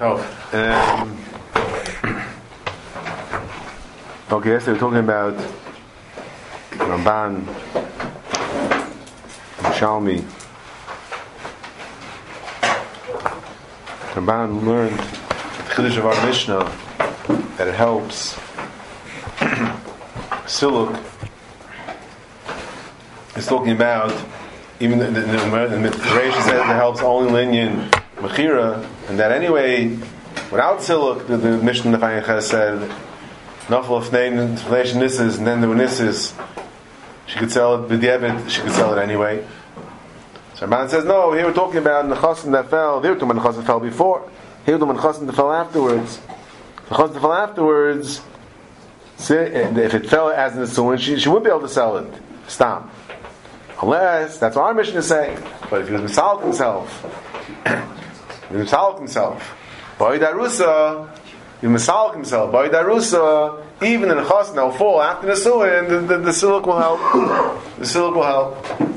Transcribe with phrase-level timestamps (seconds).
[0.00, 0.16] Oh.
[0.52, 1.16] Um,
[4.32, 5.34] okay, yesterday we were talking about
[6.72, 7.44] Ramban,
[9.76, 10.24] Shalmi.
[14.14, 15.04] Ramban learned the
[15.74, 16.64] Chiddush of our Mishnah
[17.56, 18.34] that it helps
[20.44, 21.00] Siluk
[23.36, 24.12] is talking about
[24.80, 29.88] even the, the, the, the, the says it helps only Linyan Mechira, and that anyway,
[30.50, 32.90] without Siluk, the, the Mishnah Nefayach said,
[33.66, 36.34] Nafal of Nation Nisses, and then there were Nisses,
[37.26, 39.46] she could sell it, B'diavad, she could sell it anyway.
[40.54, 43.54] So man says, no, here we're talking about Nechasim that fell, here we're talking about
[43.54, 44.30] that fell before,
[44.66, 46.20] here we're talking that fell afterwards.
[46.88, 48.22] Nechasim that fell afterwards,
[49.18, 52.12] if it fell as an Asuin, she, she wouldn't be able to sell it.
[52.48, 52.90] Stop.
[53.80, 55.42] Unless, that's what our Mishnah is saying.
[55.70, 57.02] But if he was Misalik himself,
[58.48, 59.56] he misalik himself.
[59.98, 61.08] By darusa,
[61.60, 62.52] he misalik himself.
[62.52, 66.66] By darusa, even in the chas now fall after the suin, the, the, the silik
[66.66, 67.00] will help.
[67.78, 68.90] The silik will help.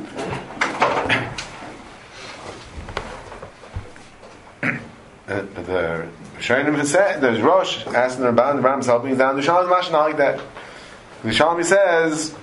[5.27, 6.07] Uh, the
[6.39, 9.35] Shainim said, there's Rosh asking the Ramban, the Ram's helping down.
[9.35, 10.39] The Shalom is not like that.
[11.23, 12.33] The Shalom says,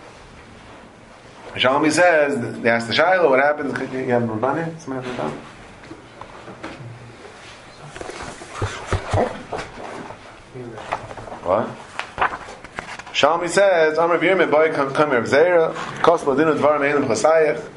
[1.55, 3.73] the Shalom says, they ask the Shiloh, what happens?
[3.93, 4.77] You have Ramban here?
[4.81, 5.54] Somebody have Ramban?
[10.55, 11.67] What?
[13.13, 17.69] Shalmi says, Amr Virme boy come come here Zera, Kosmo dinu dvar meilim chasayach,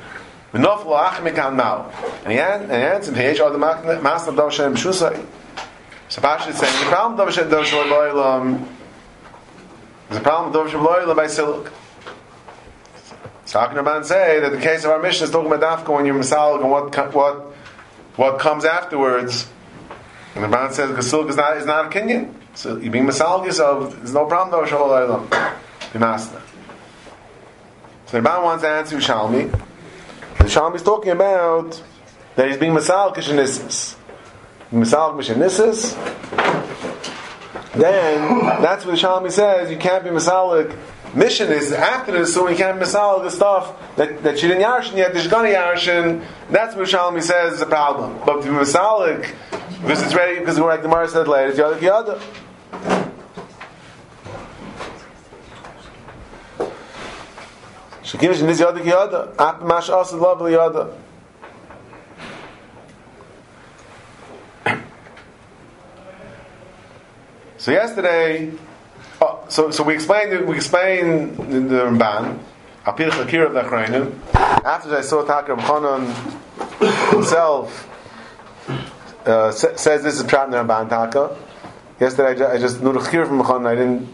[0.54, 1.92] V'nof lo achmik an mao.
[2.24, 5.26] And he answered, Heyesh od masna dav shem shusay.
[6.10, 8.68] So Pash is saying, the problem dav shem dav shem loylam,
[10.10, 11.72] the problem dav shem loylam by siluk.
[13.46, 15.80] So how can a man say that the case of our Mishnah is talking about
[15.80, 17.36] dafka when you're misalik and what, what,
[18.18, 19.48] what comes afterwards,
[20.36, 22.36] and the man says silk is not, is not a kinyan.
[22.58, 25.30] So you being masal yourself, there's no problem though, Shalom
[25.94, 26.42] master.
[28.08, 29.44] So the Rebbe wants to answer Shalmi.
[30.40, 31.80] And Shalmi is talking about
[32.36, 33.96] that he's being masal kishanissis.
[34.72, 35.94] Masal kishanissis.
[37.74, 39.70] Then that's what Shalmi says.
[39.70, 40.76] You can't be masalik.
[41.14, 44.64] Mishnah is after this, so you can't be masalik the stuff that, that she didn't
[44.64, 45.14] yarshin yet.
[45.14, 46.26] There's gonna yarshin.
[46.50, 48.20] That's what Shalmi says is a problem.
[48.26, 49.32] But to be masalik
[49.82, 52.20] because it's ready because we're like the Gemara said later, it's yada yada.
[52.20, 52.47] Shekivish
[59.40, 60.98] Ap mash yada.
[67.60, 68.52] So yesterday,
[69.20, 72.40] oh, so so we explained we explained the, the Ramban.
[72.86, 74.14] Apir Chakir of the Achrayim.
[74.64, 76.08] After I saw Takar Chanan
[77.12, 77.90] himself
[79.26, 81.36] uh, says this is Prat Ramban Taka.
[82.00, 82.94] Yesterday I just knew
[83.26, 83.68] from Chanan.
[83.68, 84.08] I didn't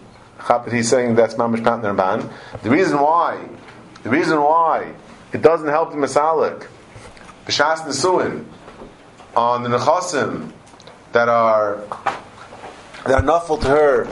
[0.65, 2.29] that he's saying that's Mamish Prat in the.
[2.61, 3.47] The reason why
[4.03, 4.93] the reason why
[5.31, 6.67] it doesn't help the Masalik,
[7.45, 8.45] B'Shas Nesuin,
[9.35, 10.51] on the Nechasim
[11.11, 11.77] that are
[13.05, 14.05] that are nuffle to her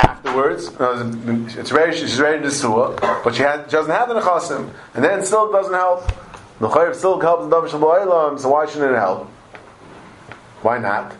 [0.00, 0.68] afterwards.
[0.78, 1.12] Uh,
[1.58, 1.96] it's ready.
[1.96, 5.50] She's ready to sue, but she, has, she doesn't have the nechasim, and then still
[5.50, 6.06] doesn't help.
[6.60, 9.28] The chayiv still helps the davar so why shouldn't it help?
[10.62, 11.14] Why not?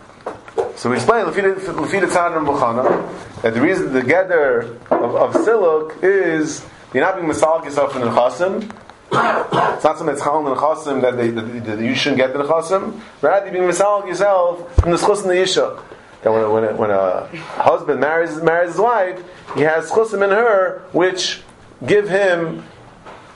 [0.83, 6.03] So we explain Lefida Tzad and Bukhana that the reason the gather of, of siluk
[6.03, 8.65] is you're not being masalik yourself in the chasim.
[8.65, 13.01] It's not something that's chal in chasim that, that, that you shouldn't get the chasim.
[13.21, 15.81] Rather, you're being yourself from the chus in the isha.
[16.23, 17.29] That when, when, a, when a
[17.63, 19.23] husband marries marries his wife,
[19.55, 21.43] he has chusim in her which
[21.87, 22.59] give him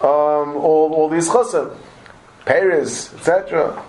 [0.01, 1.77] um, all, all these chusim,
[2.45, 3.85] Paris, etc.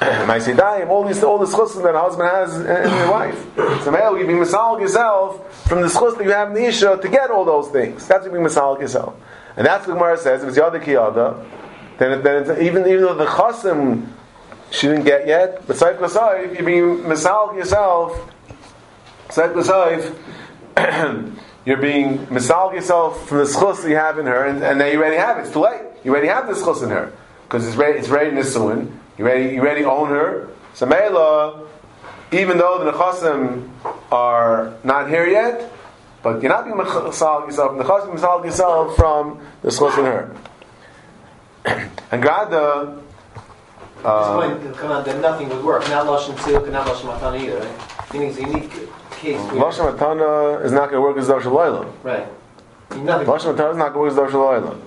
[0.26, 3.84] Maisidayim, all these all the chusim that a husband has in, his wife.
[3.84, 6.98] So male, you be masalik yourself from the chus that you have in the isha
[7.02, 8.08] to get all those things.
[8.08, 9.14] That's what you be masalik yourself,
[9.58, 10.42] and that's what the Gemara says.
[10.42, 11.46] If it's yada kiyada,
[11.98, 14.06] then, then it's, even even though the chasim
[14.70, 18.32] she didn't get yet, but saif l'saif, you be masalik yourself.
[19.28, 21.36] Saif l'saif,
[21.66, 24.86] you're being masalik yourself from the chus that you have in her, and, and now
[24.86, 25.42] you already have it.
[25.42, 25.82] It's too late.
[26.04, 27.12] You already have this chus in her
[27.42, 27.98] because it's ready.
[27.98, 28.96] It's ready nisuin.
[29.20, 29.54] You ready?
[29.54, 29.84] You ready?
[29.84, 30.48] Own her.
[30.72, 31.68] So Mela,
[32.32, 33.68] even though the nechasim
[34.10, 35.70] are not here yet,
[36.22, 37.76] but you're not being masal yourself.
[37.76, 40.34] The nechasim masal yourself from the schos in her.
[42.10, 42.98] and Grada.
[44.02, 45.86] Uh, come on, then nothing would work.
[45.90, 47.58] Not lashon tziluk and not lashon matana either.
[47.58, 48.12] Right?
[48.14, 48.70] Meaning it's a unique
[49.10, 49.38] case.
[49.50, 52.26] Lashon matana is not going to work as darsha Right.
[52.88, 54.80] Lashon matana is not going to work as darsha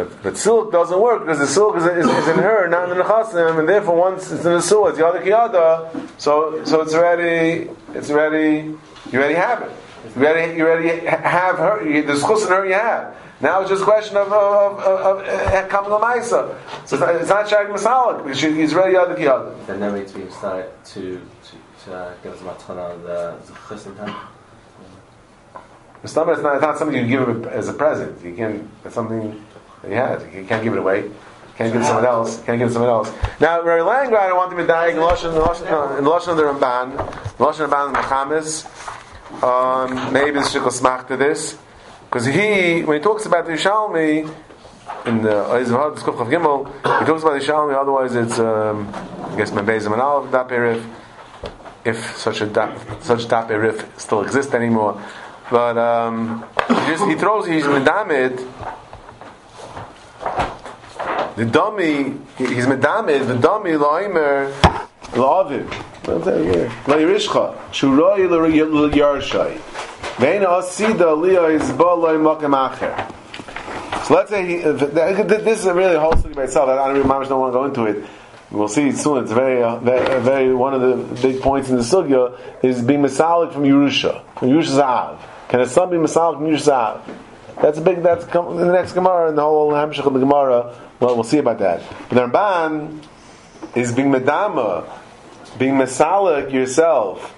[0.00, 2.96] But but silk doesn't work because the silk is, is, is in her, not in
[2.96, 6.10] the nechasim, and therefore once it's in the suah, it's yada kiyada.
[6.18, 8.74] So so it's already it's already
[9.12, 9.72] you already have it.
[10.16, 11.86] You already you already have her.
[11.86, 13.14] You, the schus in her you have.
[13.42, 16.56] Now it's just a question of of of, of, of coming lamaisa.
[16.86, 19.66] So it's not, it's not shag masalik because he's already yada kiyada.
[19.66, 23.84] Then needs to be started to to, to uh, give us matana the the chus
[23.84, 24.16] in time.
[26.02, 28.24] It's not, it's not, something you give him as a present.
[28.24, 29.44] You can it's something
[29.82, 31.10] that he can't give it away.
[31.56, 32.42] Can't give it to someone else.
[32.44, 33.12] Can't give it to someone else.
[33.40, 36.96] Now, Rabbi Langra, I want to be dying in in Lashon of the Ramban,
[37.36, 38.64] the Lashon of the Mechamis.
[39.42, 41.58] Um, maybe it's shikol smach to this.
[42.08, 44.34] Because he, when he talks about the Yishalmi,
[45.06, 46.66] in the Oizav Skuf Chav Gimel,
[47.00, 48.88] he talks about the Yishalmi, otherwise it's, um,
[49.32, 50.84] I guess, Membezim and Aleph, Dap Erif,
[51.84, 55.00] if such a dap, such Dap Erif still exists anymore.
[55.50, 58.38] But um, he, just, he throws, he's Medamid,
[61.40, 64.52] the dummy, he's Medamid, the dummy, Loimer,
[65.12, 65.72] La'aviv.
[66.04, 66.68] What I'm here?
[66.84, 69.56] La'irishcha, Shuroi L'Yarshai.
[70.18, 74.04] Vein asida liya balay makem acher.
[74.04, 76.68] So let's say he, this is a really whole story by itself.
[76.68, 78.06] I don't really don't want to go into it.
[78.50, 79.22] We'll see soon.
[79.22, 83.00] It's very, uh, very, very, one of the big points in the sugya is being
[83.00, 85.18] masalik from Yerusha, from Yerusha Zav.
[85.48, 87.62] Can a son be masalik from Yerusha Zav?
[87.62, 88.02] That's a big.
[88.02, 90.74] That's in the next Gemara and the whole Hamshach of the Gemara.
[91.00, 91.82] Well, we'll see about that.
[92.10, 93.02] But the Ramban
[93.74, 94.86] is being medama,
[95.58, 97.34] being masalik yourself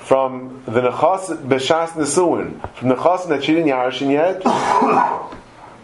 [0.00, 4.44] from the nechas b'shas nesuin, from the nechas that she didn't yarshin yet,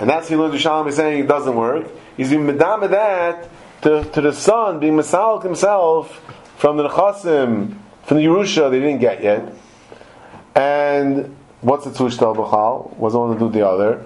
[0.01, 1.87] and that's learned Shalom is saying it doesn't work.
[2.17, 3.49] He's being medama that
[3.83, 6.21] to, to the son being masalik himself
[6.57, 9.53] from the nechasim from the Yerusha they didn't get yet,
[10.57, 12.97] and what's the tushtal b'chal?
[12.97, 14.05] Was one to do the other.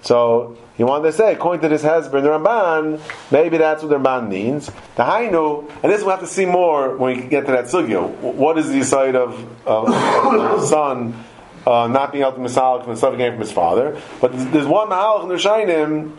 [0.00, 3.00] So he wanted to say, according to this Hezbollah, the Ramban,
[3.30, 4.66] maybe that's what the Ramban means.
[4.96, 8.08] The Hainu, and this we'll have to see more when we get to that sugya.
[8.18, 9.34] What is the side of,
[9.66, 9.92] of, of
[10.60, 11.24] the son
[11.64, 14.00] uh, not being able to misalik from the stuff came from his father?
[14.20, 16.16] But there's one Mahalach in the Shainim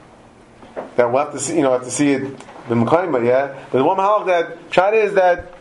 [0.96, 2.22] that we'll have to see, you know, have to see it
[2.70, 3.48] the Mekayma, yeah?
[3.48, 5.54] But there's one Mahalach that, try is that,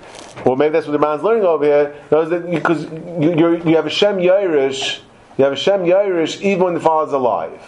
[0.47, 4.19] well, maybe that's what the Ramban's learning over here, because you, you have a Shem
[4.19, 5.01] Yairish,
[5.37, 7.61] you have a Shem Yairish even when the father's alive.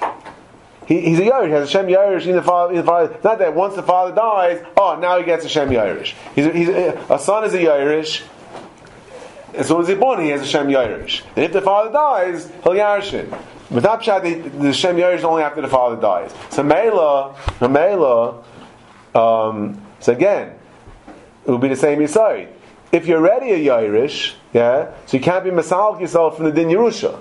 [0.86, 2.72] He, he's a he has a Shem Yerush in the father.
[2.72, 3.12] In the father.
[3.12, 6.14] It's not that once the father dies, oh, now he gets a Shem Yerush.
[6.34, 8.22] He's, a, he's a, a son is a Yerush.
[9.54, 11.22] As soon as he's born, he has a Shem Yerush.
[11.34, 13.36] And if the father dies, he'll Yarshin.
[13.70, 16.32] But not pshat, the, the Shem Yerush only after the father dies.
[16.50, 18.44] So Mela, Mela,
[19.14, 20.56] um, so again,
[21.44, 22.48] it will be the same Yisai.
[22.92, 26.68] If you're already a Yerush, yeah, so you can't be Masalik yourself from the Din
[26.68, 27.20] Yerusha.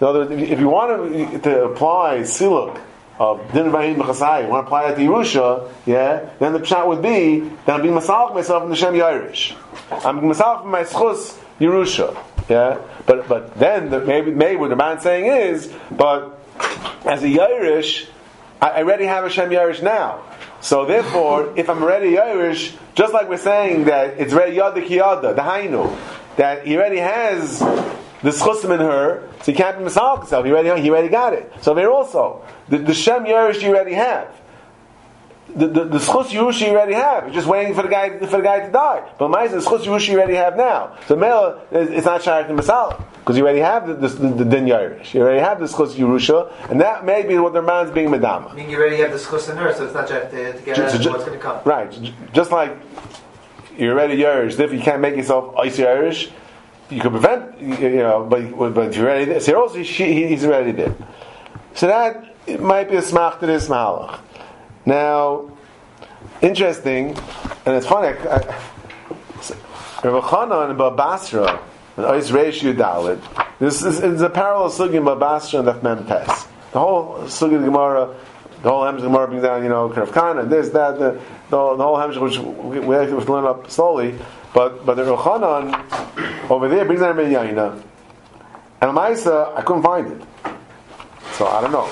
[0.00, 2.80] In other words, if you want to, to apply Siluk,
[3.18, 7.02] of din vayim b'chasai, want to apply that to Yerusha, yeah, then the pshat would
[7.02, 9.56] be that I'm being masalik myself in the Shem Yairish.
[10.04, 12.16] I'm masalik my schus Yerusha,
[12.48, 12.80] yeah.
[13.06, 16.40] But but then the, maybe maybe what the man saying is, but
[17.04, 18.08] as a Yairish,
[18.60, 20.22] I, already have a Shem Yairish now.
[20.60, 25.36] So therefore, if I'm already Irish, just like we're saying that it's already Yada Kiyada,
[25.36, 25.96] the Hainu,
[26.36, 27.58] that he already has
[28.24, 30.46] the schusim in her, so he can't be misalik himself.
[30.46, 31.52] He already, he already got it.
[31.60, 34.28] So there also, the, the Shem Yerush you already have.
[35.54, 37.24] The, the, the schus Yerush you already have.
[37.26, 39.08] You're just waiting for the guy for the guy to die.
[39.18, 40.96] But my the schus Yerush you already have now.
[41.06, 44.44] So male, it's not shaykh in Masala because you already have the, the, the, the
[44.44, 45.14] din Yerush.
[45.14, 48.48] You already have the schus Yerusha, and that may be what the man's being madama.
[48.48, 50.64] I mean, you already have the schus in her, so it's not shaykh to, to
[50.64, 51.60] get Just- ju- what's going to come.
[51.64, 51.90] Right.
[52.32, 52.76] Just like
[53.78, 56.30] you're already Yerush, if you can't make yourself ice Yerush,
[56.90, 60.44] you could prevent, you know, but, but if you're already there, so also she, he's
[60.44, 60.94] already there.
[61.74, 64.20] So that it might be a smach to this mahalach.
[64.86, 65.50] Now,
[66.42, 67.16] interesting,
[67.64, 68.16] and it's funny.
[70.04, 71.58] Rav Chanan and Babasra,
[71.96, 73.20] and Ois Reish Yudalit.
[73.58, 76.46] This is it's a parallel sugi in Babasra and Mem Tes.
[76.72, 78.14] The whole sugi of the Gemara,
[78.62, 81.12] the whole Hemshech Gemara brings down, you know, Kerf Kana, this, that, the,
[81.50, 84.18] the, the whole which we, have to learn up slowly.
[84.52, 87.82] But but the Rav Chanan over there brings down Ben Yaina.
[88.82, 90.53] And Maisa, I couldn't find it.
[91.34, 91.88] So I don't know.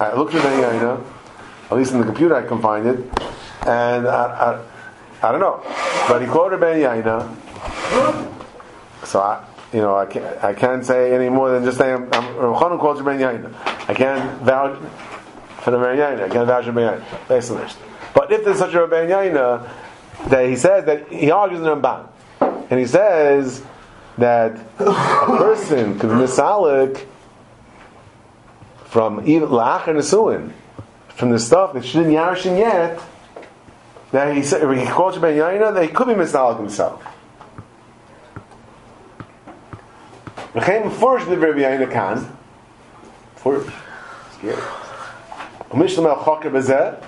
[0.00, 1.04] I looked at Ben Yaina,
[1.70, 2.98] at least in the computer I can find it,
[3.64, 4.60] and I,
[5.22, 5.62] I, I don't know.
[6.08, 7.36] But he quoted Ben Yaina,
[9.04, 12.08] so I, you know, I can't, I can't say any more than just saying I'm,
[12.10, 13.54] Chanan quotes Ben Yaina.
[13.88, 14.78] I can't vouch
[15.60, 16.24] for the Ben Yaina.
[16.24, 17.28] I can't vouch for Ben Yaina.
[17.28, 17.66] Basically,
[18.14, 19.68] but if there's such a Ben Yaina
[20.28, 22.08] that he says that he argues in Ramban,
[22.40, 23.62] and he says
[24.18, 27.06] that a person could be misalik
[28.90, 30.52] from even la'achar nesuin,
[31.08, 33.00] from the stuff that she didn't yarshin yet,
[34.10, 37.00] that he said, he called Ben Yaina, that he could be misalik himself.
[40.54, 42.36] V'chein first the Rabbi Yaina can,
[43.36, 43.64] for
[44.32, 44.56] scary.
[45.70, 47.00] Umishlam el choker bezeh,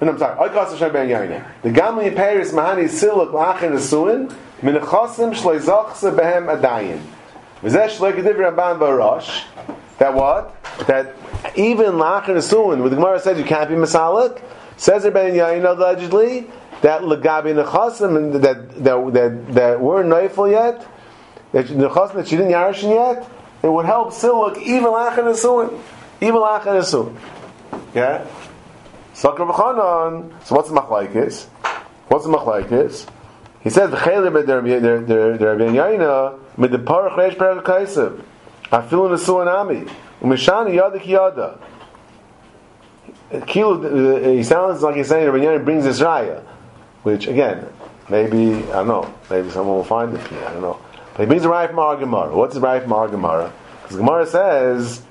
[0.00, 1.46] and I'm sorry, I got Hashem Ben Yaina.
[1.60, 7.02] The Gamli Paris Mahani Siluk Lachin Asuin, Min Chosim Shleizachse Behem Adayin.
[7.60, 9.44] V'zeh Shlek Div Rabban Barosh,
[9.98, 10.54] that what?
[10.86, 11.17] That
[11.56, 14.42] even Lachin Asuin, where the Gemara says you can't be Masalik,
[14.76, 16.46] says Ben Yaina allegedly,
[16.82, 20.86] that Lagabi Nechasim, that, that, that, that weren't Neufel yet,
[21.52, 23.28] that Nechasim that she didn't Yarishin yet,
[23.62, 25.80] it would help Siluk even Lachin Asuin.
[26.20, 27.16] Even Lachin Asuin.
[27.94, 28.26] Yeah?
[29.14, 31.46] So what's the machlaikis?
[32.06, 33.08] What's the machlaikis?
[33.60, 38.22] He says v'chayler b'der der der der ben yaina mit the parach reish perek kaisav
[38.70, 39.90] afilu nesuanami
[40.20, 41.58] umeshani yada ki yada.
[43.30, 46.42] Kilu, eh, eh, he sounds like he's saying Rabbi Yaina brings this raya,
[47.02, 47.66] which again,
[48.08, 50.32] maybe I don't know, maybe someone will find it.
[50.32, 50.78] I don't know.
[51.12, 52.34] But he brings a raya from our Gemara.
[52.34, 53.52] What's the raya from our Gemara?
[53.82, 55.02] Because Gemara says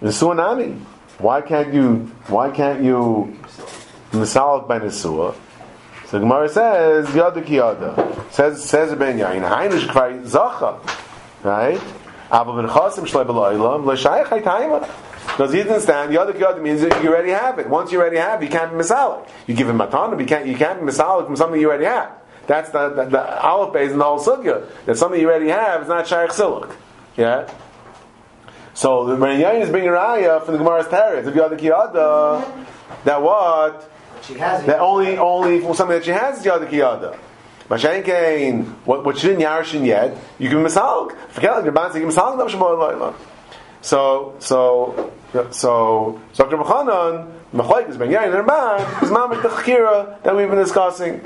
[0.00, 0.80] nesuanami.
[1.18, 2.10] Why can't you?
[2.26, 3.38] Why can't you
[4.10, 5.36] misalik by nesua?
[6.06, 8.26] So Gemara says yada ki yada.
[8.32, 10.80] Says says Ben Yain Heinish kvar zacha,
[11.44, 11.80] right?
[12.32, 14.88] Abba ben chasim shlei b'lo'ilam l'shayich haytayma.
[15.26, 16.12] Because he didn't stand.
[16.12, 17.68] Yada ki yada means that you already have it.
[17.68, 19.28] Once you already have, it, you can't be misalik.
[19.46, 20.46] You give him matana, you can't.
[20.46, 22.10] You can't be misalik from something you already have.
[22.46, 24.66] That's the the, the aleph base in the whole sugya.
[24.86, 26.74] That something you already have is not shayich siluk.
[27.16, 27.48] Yeah.
[28.74, 32.66] So the Ben Yain is bringing raya from the Gemara's Teretz of Yada Kiyada
[33.04, 33.90] that what
[34.22, 34.66] She has it.
[34.66, 37.18] that only only for something that she has is Yada Kiyada.
[37.68, 41.16] What what she didn't yarshin yet, you a salg.
[41.30, 42.36] Forget like the Ramban give him a salg.
[42.36, 43.14] no
[43.80, 45.12] So so
[45.50, 46.56] so so Dr.
[46.56, 51.20] B'chanan Machleik is Ben Yain and Ramban is mamish the chakira that we've been discussing.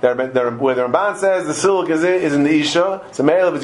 [0.00, 3.22] There, there, where the Ramban says the silk is in, is in the Isha, so
[3.22, 3.62] Me'el is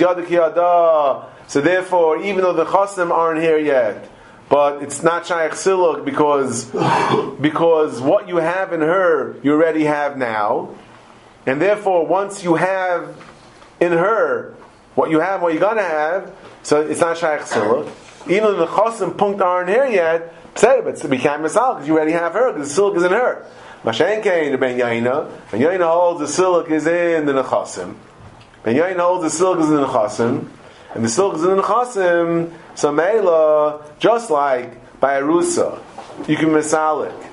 [1.48, 4.08] So therefore, even though the Chasim aren't here yet,
[4.48, 6.64] but it's not Shaykh Siluk because,
[7.40, 10.70] because what you have in her, you already have now.
[11.48, 13.16] And therefore, once you have
[13.80, 14.54] in her
[14.94, 16.30] what you have, what you're gonna have,
[16.62, 17.90] so it's not Shaykh Siluk.
[18.28, 21.94] Even the Chasim punkt aren't here yet, say, but we can't miss out because you
[21.94, 23.46] already have her, because the Siluk is in her.
[23.82, 27.94] Mashenkein, the Ben Yaina, Ben Yaina holds the Siluk is in the Nechasim.
[28.62, 30.48] Ben Yaina holds the Siluk is in the Nechasim.
[30.94, 35.78] And the silk is in the chasim, so Mela, just like by Arusa,
[36.26, 37.27] you can misalik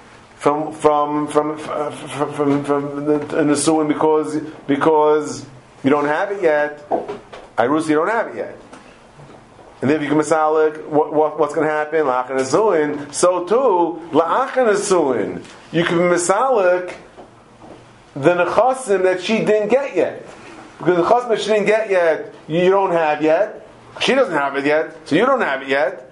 [0.46, 5.44] from from from from from, from suin because because
[5.84, 6.88] you don't have it yet.
[7.58, 8.56] Arusa, you don't have it yet.
[9.82, 12.02] And then if you can misalik, what, what, what's going to happen?
[12.02, 13.12] La'achan asuin.
[13.12, 15.44] So too, la'achan asuin.
[15.72, 16.94] You can misalik
[18.14, 20.28] the nechasim that she didn't get yet.
[20.78, 23.68] Because the chasm that she didn't get yet, you don't have yet.
[24.00, 26.05] She doesn't have it yet, so you don't have it yet.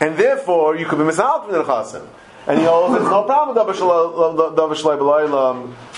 [0.00, 2.08] And therefore, you could be misal from the chasm.
[2.46, 3.54] And he holds it's no problem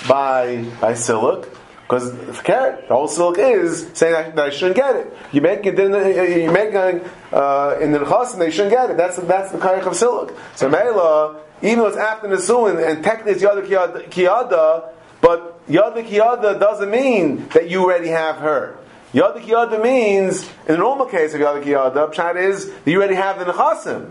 [0.09, 1.49] by by silk
[1.92, 5.16] because the whole silk is saying that, I shouldn't get it.
[5.30, 8.90] You make it in the, you make it uh, in the chasm, they shouldn't get
[8.90, 8.97] it.
[8.97, 10.35] That's that's the kayak of silk.
[10.56, 14.88] So Mela, even though it's after Nisuin and technically it's Yada Kiyada,
[15.21, 18.78] but Yada Kiyada doesn't mean that you already have her.
[19.12, 23.14] Yada Kiyada means, in the normal case of Yada Kiyada, Pshat is that you already
[23.14, 24.11] have the Nechasim.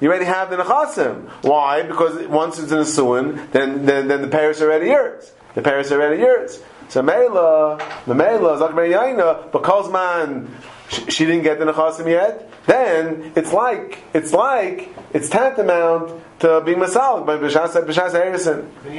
[0.00, 1.28] You already have the Nechasim.
[1.42, 1.82] Why?
[1.82, 5.32] Because once it's in a Suin, then, then, then the are already yours.
[5.54, 6.60] The Paris are already yours.
[6.90, 10.54] So Mela, the Mela, because man,
[10.90, 16.78] she, didn't get the Nechasim yet, then it's like, it's like, it's tantamount to being
[16.78, 18.70] Masalik by B'Shas B'Shas Harrison.
[18.84, 18.92] Will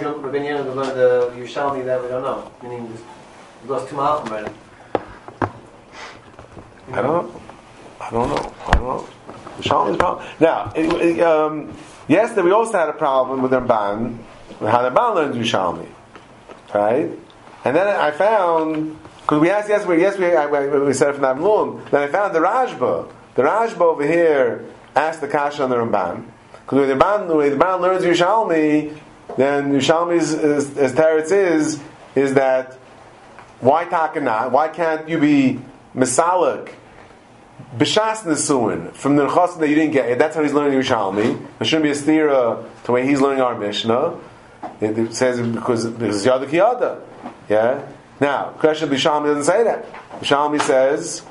[0.00, 0.38] go to the
[1.34, 2.52] Yerushalmi that we don't know.
[2.62, 2.96] Meaning,
[3.64, 4.54] it goes two miles from.
[6.92, 7.42] I don't know.
[8.00, 8.54] I don't know.
[8.66, 9.08] I don't know.
[9.60, 10.26] Shalom is problem.
[10.40, 11.74] Now, it, it, um,
[12.08, 14.18] we also had a problem with Ramban,
[14.60, 15.86] how Ramban learns Yerushalmi,
[16.74, 17.10] right?
[17.64, 20.46] And then I found because we asked yesterday, yes, we, I,
[20.78, 21.88] we said it from Avlum.
[21.90, 23.10] Then I found the Rashba.
[23.36, 27.50] The Rashba over here asked the Kasha on the Ramban because when the Ramban, when
[27.50, 28.98] the Ramban learns Yerushalmi,
[29.36, 31.80] then Yerushalmi's as, as Teretz is
[32.14, 32.74] is that
[33.60, 34.50] why takanah?
[34.50, 35.60] Why can't you be
[35.94, 36.70] misalik?
[37.76, 41.46] B'shas Nesuin, from the Nechasim that you didn't get, that's how he's learning Yerushalmi.
[41.58, 44.18] There shouldn't be a stira to the way he's learning our Mishnah.
[44.80, 47.00] It, it says because because Yada Kiyada.
[47.48, 47.86] Yeah?
[48.20, 49.90] Now, question B'Shalmi doesn't say that.
[50.20, 51.22] B'Shalmi says,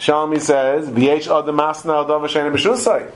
[0.00, 3.12] Shalmi says, V'yesh Adam Masna Adam Hashem B'Shusay.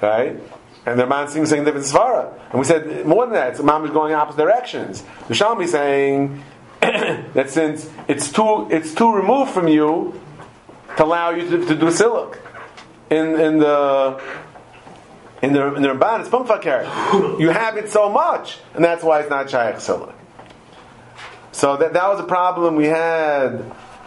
[0.00, 0.40] right?
[0.86, 2.32] And the man seems saying different svara.
[2.50, 5.02] And we said more than that, it's mamish going in opposite directions.
[5.26, 6.42] The Shalmi saying
[6.80, 10.18] that since it's too it's too removed from you
[11.00, 12.36] to allow you to, to do siluk
[13.08, 14.20] in in the
[15.40, 17.40] in the in the Ramban, it's pumfakar.
[17.40, 20.12] You have it so much, and that's why it's not shaykh siluk.
[21.52, 23.64] So that that was a problem we had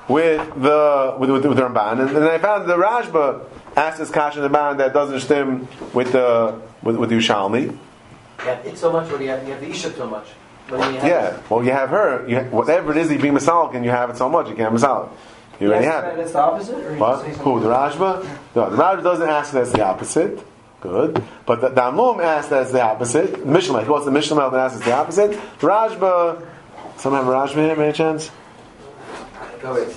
[0.08, 3.44] with the with, with, with the Ramban, and, and I found the Rashba
[3.76, 7.76] asked this kasha in the Ramban that doesn't stem with the with, with the Ushalmi.
[8.46, 9.10] Yeah, it's so much.
[9.10, 9.44] What do you have?
[9.44, 10.28] You have the Isha so much.
[10.70, 11.04] You have?
[11.04, 12.28] Yeah, well, you have her.
[12.28, 14.74] You, whatever it is, you be masalik, and you have it so much, you can't
[14.74, 15.10] masalik.
[15.60, 16.18] You already have it.
[16.18, 16.76] That's the opposite?
[16.78, 17.22] Or What?
[17.22, 17.60] say something Who?
[17.62, 18.24] The Rashba?
[18.56, 20.44] No, the Rashba doesn't ask that's the opposite.
[20.82, 21.24] Good.
[21.46, 23.32] But the Damlum asks that's the opposite.
[23.40, 25.32] The Mishnah, what's the Mishnah that asks it's the opposite?
[25.32, 26.46] The Rashba,
[26.98, 28.32] someone have a Rashba here, by any chance?
[29.62, 29.88] Go.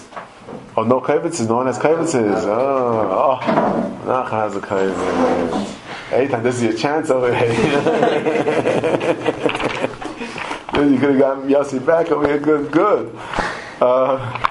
[0.77, 1.49] Oh, no kibitzes.
[1.49, 2.45] No one has kibitzes.
[2.45, 4.05] Oh, oh.
[4.07, 5.75] Nach has a kibitz.
[6.11, 7.83] Eitan, this is your chance over here.
[10.77, 12.39] You could have gotten Yossi back over here.
[12.39, 13.19] Good, good.
[13.81, 14.46] Uh,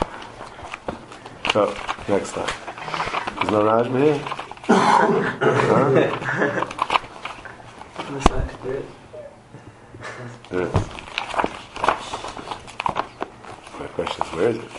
[1.56, 1.74] oh,
[2.10, 2.50] next time.
[3.36, 4.20] There's no Rashba here?
[4.68, 5.92] huh?
[10.50, 10.74] There is.
[13.80, 14.70] My question is, where is it?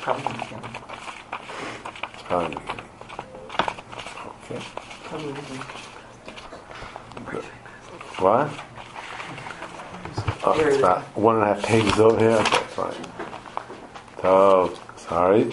[0.00, 0.74] Probably in the beginning.
[2.12, 2.88] It's probably in the beginning.
[4.44, 4.60] Okay.
[5.04, 5.66] Probably in the beginning.
[7.26, 7.44] Good.
[8.18, 8.46] What?
[10.44, 12.30] Oh, it's about one and a half pages over here.
[12.30, 13.11] Okay, fine.
[14.24, 15.52] Oh, sorry.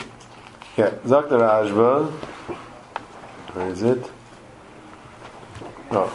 [0.77, 2.11] Yeah, Zakta Rashba.
[3.53, 4.11] Where is it?
[5.91, 6.11] Oh.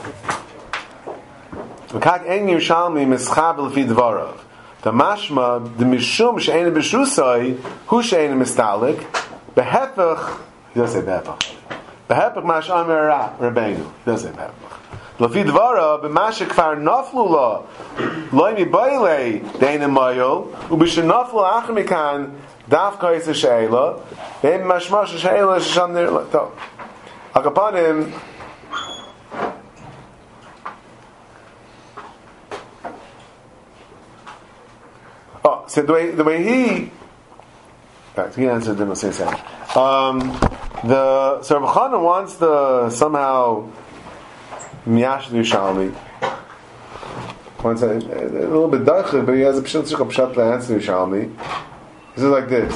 [4.84, 9.00] The mashma, the mishum she'ena b'shusai, hu she'ena mistalik,
[9.54, 10.40] behepach,
[10.72, 11.54] he doesn't say behepach.
[12.08, 13.76] Behepach mash amer ra, Rabbeinu.
[13.76, 14.74] He doesn't say behepach.
[15.18, 17.62] Lefi dvarav b'mashe kfar naflu la,
[18.32, 22.34] loy mi bayle, deina mayol, u b'she naflu achmikan,
[22.68, 24.00] Dafka is a she'ela,
[24.42, 26.52] im mashmash a she'ela shesham nirlato.
[27.34, 28.12] Akapanim,
[35.46, 36.90] Oh, so the way, the way he, in
[38.14, 39.28] fact, he answered them the same.
[39.76, 40.20] Um,
[40.84, 43.70] the, so wants the, somehow,
[44.86, 45.94] Miyash Yerushalmi,
[47.62, 51.34] wants a, a little bit darker, but he has a pshat to answer Yerushalmi.
[52.14, 52.72] He says like this.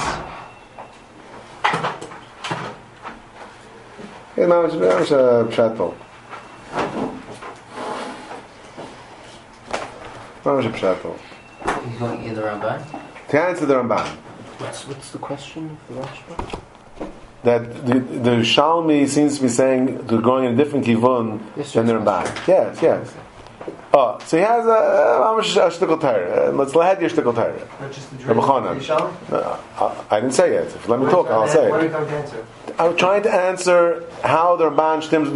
[4.35, 5.95] Hey, mamash, mamash, pshat tov.
[10.45, 11.19] Mamash, pshat tov.
[11.89, 12.85] He's going in the Ramban.
[13.29, 14.07] To answer the Ramban.
[14.59, 16.61] What's, what's the question for Rashba?
[17.45, 21.73] that the, the Shalmi seems to be saying they're going in a different kivun Yes,
[21.73, 22.25] than the Ramban.
[22.49, 23.15] Yes, yes.
[23.93, 26.49] Oh, so he has a, uh, a shtickle Torah.
[26.49, 27.69] Uh, Let's let your shtickle Torah.
[27.81, 29.61] Not just the Rabbi Chanan.
[29.79, 30.67] I, I didn't say it.
[30.67, 31.85] If let me talk, I'll say What are it.
[31.85, 32.47] you going to answer?
[32.79, 35.35] I'm trying to answer how the Ramban stems with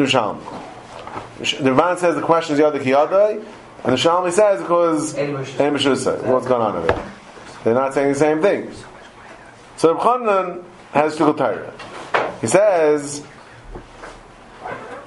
[1.39, 3.45] the Ramban says the question is Yadai Kiyadai,
[3.85, 5.33] and the Shalmi says because Any.
[5.33, 7.13] What's going on over there?
[7.65, 8.71] They're not saying the same thing.
[9.77, 11.73] So Reb Chanan has shtickle Torah.
[12.41, 13.25] He says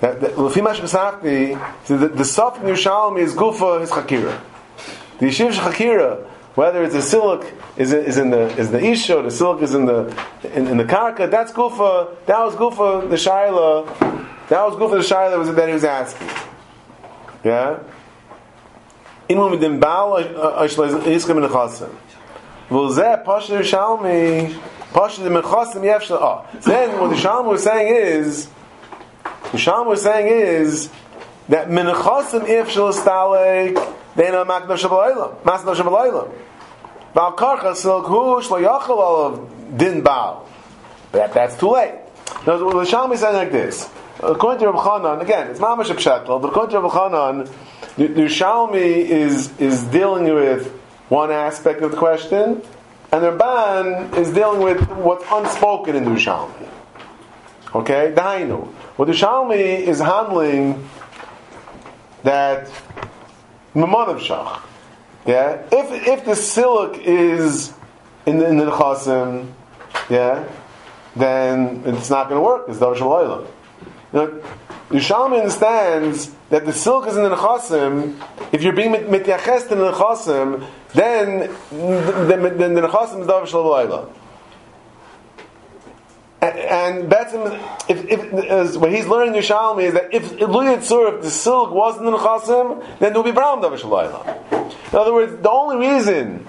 [0.06, 4.40] that that- Lefi Mash Besafti, so the, the Saf in Yerushalmi is Gufa his Chakira.
[5.20, 6.24] The Yeshiv Chakira,
[6.56, 7.46] whether it's a silk
[7.78, 10.16] is in, is in the is the Isha, the silk is in the
[10.54, 12.16] in, in the Karka, that's Gufa.
[12.28, 13.86] That was Gufa the Shaila.
[14.50, 16.30] That was Gufa the Shaila that was that he was asking.
[17.44, 17.80] Yeah.
[19.30, 21.90] Inu midim baal ashleiz iskem in chasim.
[22.70, 24.56] V'zeh pasha Yerushalmi
[24.94, 26.18] pasha the mechasim yefshel.
[26.22, 28.50] Oh, then what the Shalom was saying is,
[29.56, 30.90] the Shalom was saying is
[31.50, 36.34] that mechasim yefshel stalek they know makdav shabalaylam, masdav shabalaylam.
[37.14, 40.48] Baal karcha silk hu shlo yachal olav din baal.
[41.12, 41.96] But that, that's too late.
[42.46, 43.90] Now, the Shalom is saying like this.
[44.20, 47.52] According to Rabbi Chanan, again, it's mamash pshatel, but according to Rabbi Chanan,
[47.96, 50.68] the, the Shalmi is is dealing with
[51.08, 52.62] one aspect of the question,
[53.12, 56.70] and the Ramban is dealing with what's unspoken in the Shalmi.
[57.76, 58.68] Okay, Dainu.
[58.96, 60.88] What the Shalmi is handling
[62.24, 62.70] that
[63.76, 64.62] of Shach.
[65.26, 67.74] Yeah, if if the silk is
[68.26, 69.52] in the, in the chasim,
[70.10, 70.48] yeah,
[71.18, 72.70] then it's not going to work.
[72.70, 73.48] It's davar shalayla.
[74.92, 78.18] You know, understands that the silk is in the nechasim.
[78.54, 83.48] If you're being mit- mityaches to the nechasim, then then, then the nechasim is davar
[83.48, 84.10] shalayla.
[86.54, 87.34] And that's
[87.90, 92.84] if, if what he's learning Yerushalmi is that if if the silk wasn't in Chasim,
[93.00, 94.94] then there would be Davar Shalayla.
[94.94, 96.48] In other words, the only reason,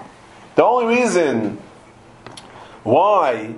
[0.55, 1.57] the only reason
[2.83, 3.53] why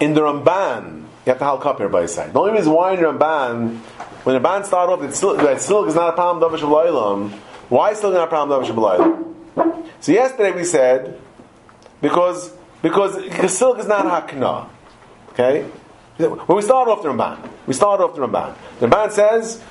[0.00, 2.32] in the Ramban you have to halk up here by his side.
[2.32, 3.78] The only reason why in the Ramban,
[4.24, 7.30] when the Ramban started off that silk, that silk is not a problem Davar Shalayla,
[7.68, 8.98] why is silk not a problem Davar
[9.56, 9.86] Shalayla?
[10.00, 11.20] So yesterday we said
[12.00, 12.52] because
[12.82, 14.68] because, because silk is not hakna.
[15.38, 15.68] Okay?
[16.16, 18.56] When we start off the Ramban, we start off the Ramban.
[18.80, 19.62] The Ramban says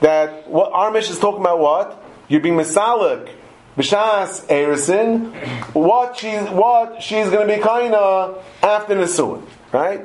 [0.00, 2.04] that what Mishnah is talking about what?
[2.28, 3.30] You're being misalik,
[3.74, 5.32] b'shas erisin,
[5.74, 9.42] what she's what she's going to be kinda after Nisuin,
[9.72, 10.00] right?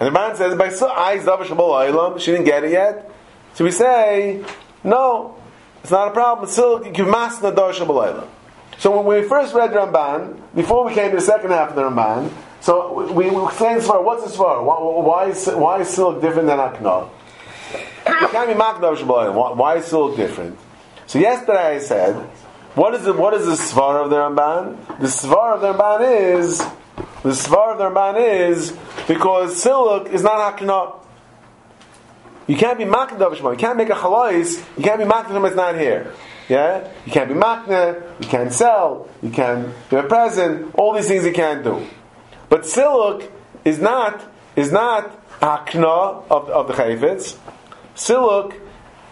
[0.00, 3.08] And the Ramban says by eyes davar she didn't get it yet.
[3.54, 4.44] So we say
[4.82, 5.36] no,
[5.80, 6.50] it's not a problem.
[6.50, 6.92] Still, you
[8.78, 11.82] So when we first read Ramban, before we came to the second half of the
[11.82, 14.04] Ramban, so we, we explain Svar.
[14.04, 14.62] What's the Svar?
[14.62, 17.08] Why, why, is, why is silk different than Akna?
[18.06, 20.58] It can't be Makna why, why is silk different?
[21.06, 22.14] So yesterday I said,
[22.74, 25.00] what is the, what is the Svar of the Ramban?
[25.00, 26.58] The Svar of the Ramban is,
[27.22, 28.76] the Svar of the Ramban is,
[29.08, 31.00] because silk is not Akna.
[32.46, 34.60] You can't be makna You can't make a halais.
[34.76, 36.12] You can't be makna it's not here.
[36.48, 38.02] Yeah, you can't be makna.
[38.20, 39.08] You can't sell.
[39.22, 40.74] You can't be a present.
[40.74, 41.86] All these things you can't do.
[42.50, 43.30] But siluk
[43.64, 44.22] is not
[44.56, 47.38] is not akna of, of the chayfetz.
[47.96, 48.60] Siluk,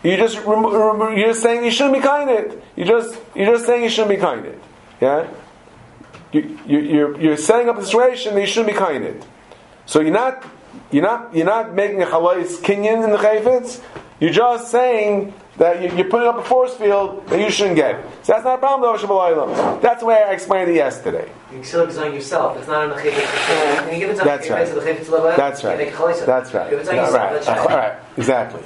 [0.02, 2.62] you just you're just saying you shouldn't be kind it.
[2.76, 4.60] You just you're just saying you shouldn't be kind it.
[5.00, 5.28] Yeah,
[6.32, 9.24] you, you, you're you're setting up a situation that you shouldn't be kind it.
[9.86, 10.44] So you're not
[10.90, 13.80] you're not you're not making a halais kinyan in the chayfetz.
[14.20, 18.02] You're just saying that you're putting up a force field that you shouldn't get.
[18.24, 21.30] So that's not a problem, though, That's the way I explained it yesterday.
[21.50, 22.56] You can still on yourself.
[22.58, 23.84] It's not on the chayvitz.
[23.84, 24.66] Can you give it to That's right.
[25.36, 26.26] That's right.
[26.26, 26.70] That's right.
[26.70, 27.32] Give yeah, right.
[27.32, 27.58] That's right.
[27.58, 27.94] All right.
[28.16, 28.62] Exactly.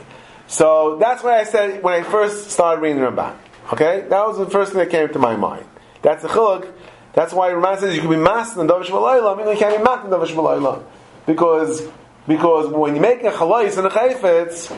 [0.48, 3.36] So that's what I said when I first started reading the Ramban.
[3.72, 5.64] Okay, that was the first thing that came to my mind.
[6.02, 6.70] That's the chiluk.
[7.14, 9.34] That's why Ramban says you can be master in Davish Malayla.
[9.34, 10.84] I mean, you can't be master in Davish Malayla
[11.24, 11.88] because
[12.28, 14.70] because when you make a chalais and a chayfetz,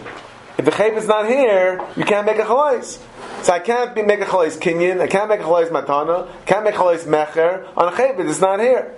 [0.57, 3.03] if the chayv is not here, you can't make a chalais.
[3.43, 6.65] So I can't be, make a chalais kinyan, I can't make a chalais matana, can't
[6.65, 8.95] make a chalais mecher on a chayv it's not here.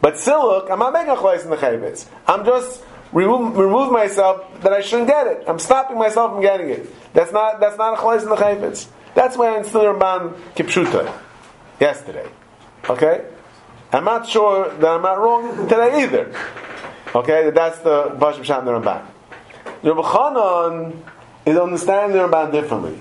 [0.00, 4.60] But siluk, I'm not making a chalais in the chayv I'm just remove, remove myself
[4.62, 5.44] that I shouldn't get it.
[5.46, 7.12] I'm stopping myself from getting it.
[7.14, 11.12] That's not that's not a chalais in the chayv That's why I'm still Ramban Kipshuta
[11.80, 12.28] yesterday.
[12.90, 13.24] Okay?
[13.92, 16.34] I'm not sure that I'm not wrong today either.
[17.14, 19.11] Okay, that's the Bashim Shan the Ramban.
[19.82, 21.02] Rabbi Chanan
[21.44, 22.94] is understanding the Ramban differently.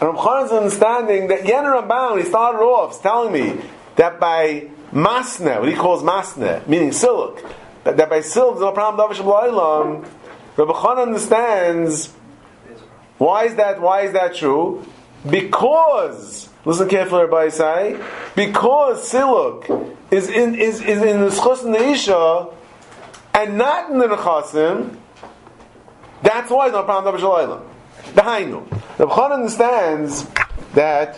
[0.00, 3.62] And Rabbi Chanan is understanding that Yen Ramban, he started off, telling me
[3.96, 7.44] that by masne, what he calls masne, meaning silk,
[7.84, 10.04] that, that by silk there's no problem Davish
[10.56, 12.12] Rabbi Chanan understands
[13.20, 14.82] why is that why is that true?
[15.28, 18.02] Because listen carefully everybody say,
[18.34, 22.48] because siluk is in is, is in the schus and the isha
[23.34, 24.96] and not in the nechasim,
[26.30, 27.62] that's why it's not problem of Shalayla.
[28.14, 28.68] The Hainu.
[28.96, 30.26] The Bchan understands
[30.74, 31.16] that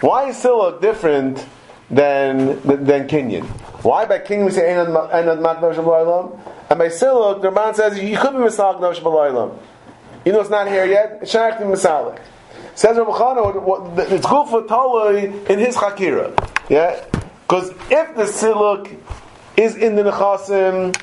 [0.00, 1.46] why is Silla different
[1.90, 3.44] than than Kenyan?
[3.84, 6.38] Why by Kenyan we say Einad Maknav Shalayla?
[6.70, 9.58] And by Silla, the Ramban says you could be Misalik Nav Shalayla.
[10.24, 12.18] You know it's not here yet, not Misalik.
[12.74, 13.12] Says Rabbi
[14.02, 16.34] it's good for Talui in his Chakira.
[16.68, 17.04] Yeah?
[17.42, 18.98] Because if the Siluk
[19.56, 20.96] is in the Nechasim,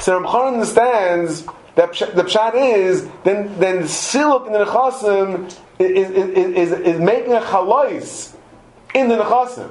[0.00, 5.46] so Rabbi Chana understands that the pshat is then then siluk in the nechasim
[5.78, 8.34] is, is, is, is, making a chalais
[8.94, 9.70] in the nechasim.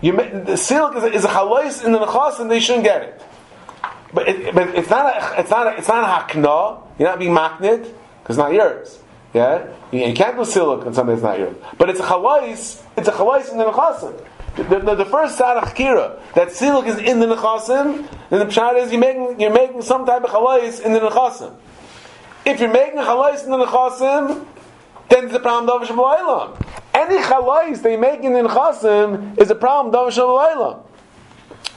[0.00, 2.48] You the siluk is a, is a chalais in the nechasim.
[2.48, 3.22] They shouldn't get it.
[4.14, 6.82] But, it, but it's not a, it's not a, it's not a hakna.
[6.98, 7.82] You're not being maknit
[8.22, 8.98] because it's not yours.
[9.34, 11.56] Yeah, you, you can't do siluk on something that's not yours.
[11.76, 12.82] But it's a chalais.
[12.96, 14.26] It's a chalais in the nechasim.
[14.58, 18.46] The, the, the first side of Chakira, that siluk is in the Nechasim, then the
[18.46, 21.54] Pshat is you're making, you're making some type of chalais in the Nechasim.
[22.44, 24.44] If you're making chalais in the Nechasim,
[25.10, 26.60] then it's a problem of Shabbalaylam.
[26.92, 30.82] Any chalais they make in the Nechasim is a problem of Shabbalaylam.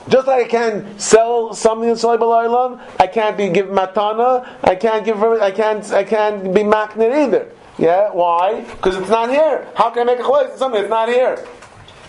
[0.10, 5.06] Just like I can't sell something in Shabbalaylam, I can't be give matana, I can't
[5.06, 7.48] give, I can't, I can't be maknit either.
[7.78, 8.62] Yeah, why?
[8.62, 9.68] Because it's not here.
[9.76, 11.48] How can I make a chalais in something that's not here?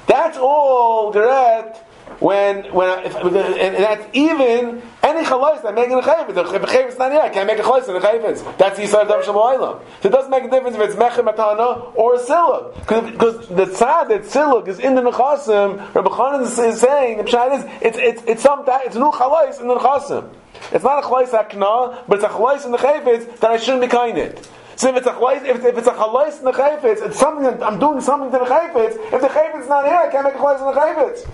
[0.06, 1.78] That's all direct
[2.20, 6.34] when when if, and that's even any chalos that making a chayvitz.
[6.34, 8.58] The a chayvitz not here, I can't make a chalos in a chayvitz.
[8.58, 11.92] That's the yisrael davar shalom So it doesn't make a difference if it's mechem matana
[11.96, 15.94] or a siluk, because the tzad that siluk is in the nechasim.
[15.94, 19.60] Rabbi Chanan is, is saying the pshat is it's it's it's some it's new chalos
[19.60, 20.28] in the nechasim.
[20.72, 23.82] It's not a chalos akna, but it's a chalos in the chayvitz that I shouldn't
[23.82, 24.48] be kind it.
[24.76, 27.44] So if it's a chalais, if, if it's a chalais in the chayfetz, it's something
[27.44, 29.12] that I'm doing something to the chayfetz.
[29.12, 31.28] If the chayfetz is not here, I can't make a chalais in the chayfetz.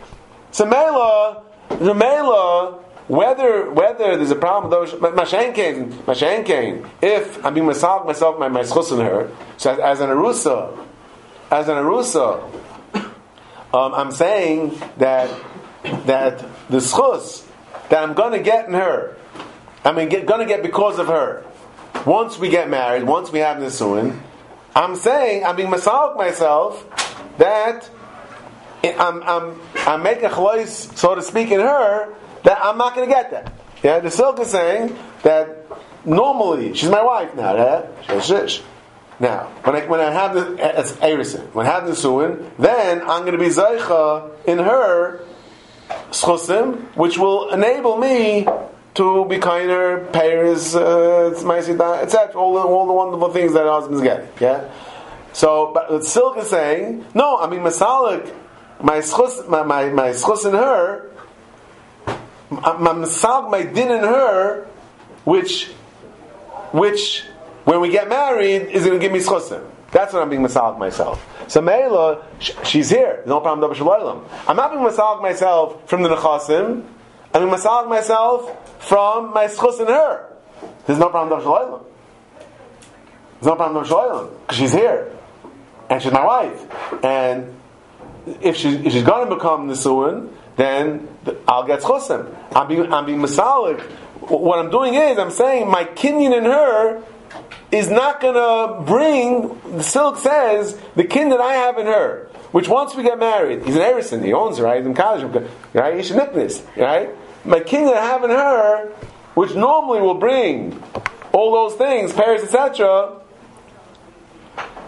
[0.51, 6.89] So mela, the mela, whether whether there's a problem with those mashenkein, mashenkein.
[7.01, 9.31] If I'm being masal myself, my my schus in her.
[9.57, 10.87] So as, as an arusa,
[11.51, 12.43] as an arusa,
[13.73, 15.31] um, I'm saying that
[16.07, 17.47] that the schus
[17.89, 19.17] that I'm going to get in her,
[19.85, 21.45] I'm going to get because of her
[22.07, 24.19] once we get married, once we have nisuin,
[24.75, 26.87] I'm saying, I'm being masalik myself
[27.39, 27.91] that
[28.85, 33.09] I'm, I'm, I'm making a chlois, so to speak, in her that I'm not going
[33.09, 33.53] to get that.
[33.83, 35.67] Yeah, the silk is saying that
[36.05, 37.55] normally she's my wife now.
[37.57, 38.53] Yeah?
[39.21, 43.03] Now, when I, when I have the as erison, when I have the suin, then
[43.03, 45.25] I'm going to be zaycha in her
[46.11, 48.47] schusim, which will enable me
[48.99, 52.35] to be kinder, payers, uh, etc.
[52.35, 54.27] All the, all the wonderful things that husbands get.
[54.41, 54.69] Yeah.
[55.33, 58.35] So, but Silk is saying, no, I mean Masalik,
[58.83, 61.11] my schus, my, my, my schus in her,
[62.51, 64.67] my masalik, my din in her,
[65.25, 65.67] which,
[66.73, 67.23] which,
[67.65, 69.65] when we get married, is going to give me schusim.
[69.93, 71.25] That's what I'm being masalik myself.
[71.49, 72.25] So Meila,
[72.65, 73.23] she's here.
[73.27, 73.71] No problem.
[74.47, 76.85] I'm not being masalik myself from the nechasim.
[77.35, 80.33] I'm masalik myself from my schus in her.
[80.87, 81.85] There's no problem with Shalom.
[83.35, 85.13] There's no problem with Shalom because she's here
[85.91, 87.05] and she's my wife.
[87.05, 87.55] And
[88.41, 91.09] if, if she's going to become the Suin, then
[91.47, 92.35] I'll get chusim.
[92.55, 93.81] I'm being, I'm being masalik.
[94.29, 97.03] What I'm doing is I'm saying my kinyan in her
[97.71, 99.77] is not going to bring.
[99.77, 103.65] The silk says the kin that I have in her, which once we get married,
[103.65, 104.79] he's an Erison, he owns her, right?
[104.79, 105.97] He's in college, right?
[105.97, 107.11] He should this, right?
[107.45, 108.89] my king have in her,
[109.35, 110.83] which normally will bring
[111.33, 113.21] all those things, Paris, etc.,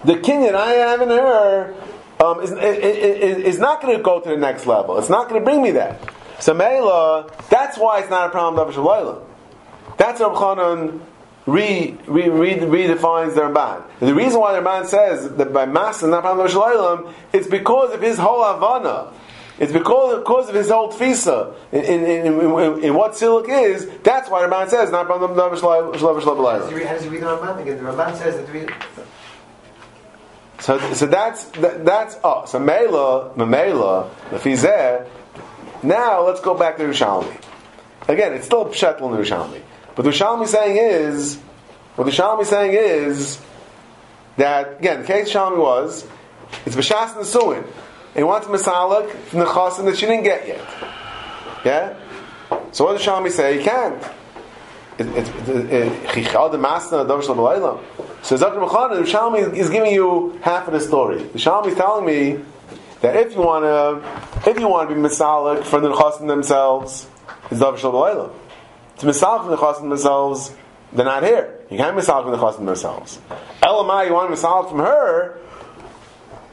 [0.05, 1.75] the king that I have in her
[2.20, 4.99] um, is, is, is, not going to go to the next level.
[4.99, 6.01] It's not going to bring me that.
[6.38, 9.23] So Mela, that's why it's not a problem of Shalayla.
[9.99, 11.01] That's what Chanan
[11.46, 13.83] re, re, re, redefines the Ramban.
[14.00, 18.03] the reason why the Ramban says that by Mass is not Shalayla, it's because of
[18.03, 19.12] his whole Havana
[19.61, 23.87] it's because, because of his whole tfisa in, in, in, in, what silk is.
[24.03, 27.61] That's why the Ramban says not from the Shalav How does he read the Ramban
[27.61, 27.76] again?
[27.76, 28.66] The Ramban says that we.
[30.61, 35.07] So, so that's that, that's oh so Mela Mamela Lefizeh.
[35.83, 37.44] Now let's go back to Rishalmi.
[38.09, 39.61] Again, it's still Pshetel in Rishalmi,
[40.00, 41.36] but the Rishalmi saying is
[41.94, 43.38] what the Rishalmi saying is
[44.38, 46.06] that again the case Shalmi was
[46.64, 47.62] it's B'shas and Suin
[48.14, 50.66] and wants Masalik from the Chasim that she didn't get yet.
[51.66, 51.96] Yeah?
[52.72, 53.58] So what does Shalmi say?
[53.58, 54.02] He can't.
[54.98, 55.28] It's
[56.16, 57.82] it's al the masana of Dab Shalam.
[58.22, 61.18] So Zakir Mechana, the Shalmi is giving you half of the story.
[61.24, 62.42] The Shalmi is telling me
[63.02, 67.06] that if you want to, if you want to be Masalik from the Chasim themselves,
[67.50, 68.30] it's Davar Shalom
[69.00, 70.54] To from the Chasim themselves,
[70.92, 71.58] they're not here.
[71.70, 73.18] You can't from the Chasim themselves.
[73.62, 75.38] Elamai, you want to Masalik from her,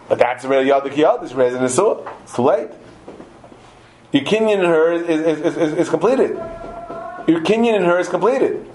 [0.07, 1.75] but that's already Yad Kiyad, it's Rez It's
[2.33, 2.69] too late.
[4.13, 6.29] Your kinyan in her is, is, is, is, completed.
[7.27, 8.65] Your kinyan in her is completed.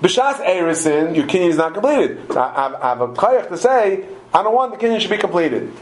[0.00, 2.26] B'shas Erisin, your kinyan is not completed.
[2.32, 5.18] So I, I, have a kayach to say, I don't want the kinyan should be
[5.18, 5.72] completed.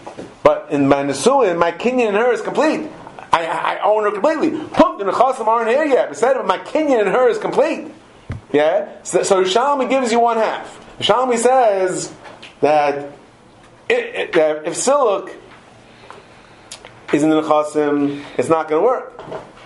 [0.43, 2.91] But in my Nesuin, my kinyan in her is complete.
[3.33, 4.51] I, I own her completely.
[4.69, 6.09] Punk the Nechasim aren't here yet.
[6.09, 7.93] Instead, my kinyan in her is complete.
[8.53, 9.03] Yeah?
[9.03, 10.79] So, so Shalmi gives you one half.
[10.99, 12.13] Shalmi says
[12.61, 13.13] that
[13.89, 15.35] it, it, if siluk
[17.13, 19.19] is in the nechasim, it's not going to work.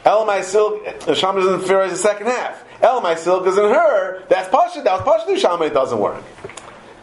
[0.04, 0.82] Elamai silk,
[1.14, 2.64] Shama doesn't fear the second half.
[2.80, 4.22] Elamai silk is in her.
[4.28, 4.82] That's pasha.
[4.82, 5.64] That was pasha Shama.
[5.64, 6.22] It doesn't work.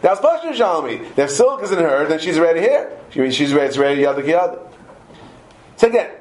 [0.01, 1.17] That's pasha Shalmi.
[1.17, 2.95] If silk is in her, then she's ready here.
[3.09, 3.67] She, she's ready.
[3.67, 4.01] It's ready.
[4.01, 4.59] Yada yada.
[5.77, 6.11] So again,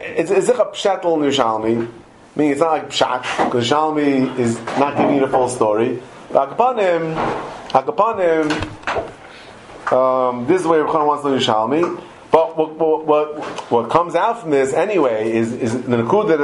[0.00, 1.86] it's, like a pshatel in Shalmi.
[1.86, 6.02] I mean, it's not like pshat because Shalmi is not giving you the full story.
[6.30, 7.14] Hakapanim,
[7.68, 8.50] hakapanim.
[9.92, 12.02] Um, this is the way Rav wants to do Shalmi.
[12.32, 16.40] But what, what, what, comes out from this anyway is, is the Nakuda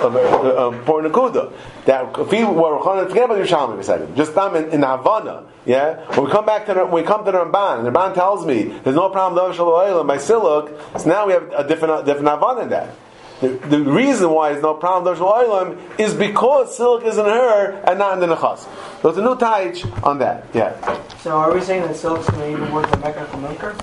[0.00, 1.52] of, of, poor Nakuda.
[1.86, 4.16] That if we were forget about Yerushalmi for a second.
[4.16, 5.44] Just I'm in, in Havana.
[5.66, 6.06] Yeah?
[6.14, 8.14] When we come back to the, when we come to the Ramban, and the Ramban
[8.14, 12.02] tells me there's no problem with Shalom by Siluk, so now we have a different,
[12.02, 12.94] a different Havana in that.
[13.40, 17.72] the, the reason why there's no problem with oilam is because silk is in her
[17.86, 18.68] and not in the nechas.
[19.02, 20.46] It's a new taich on that.
[20.54, 20.78] Yeah.
[21.18, 23.76] So are we saying that silk's to even work for Mecca for Milker?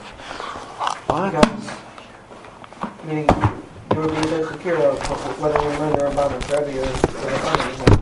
[1.11, 1.31] What?
[1.31, 1.67] Because,
[3.03, 4.95] meaning, there would be a Shakira,
[5.41, 7.97] whether we learn the Ramban or Trevi or whatever,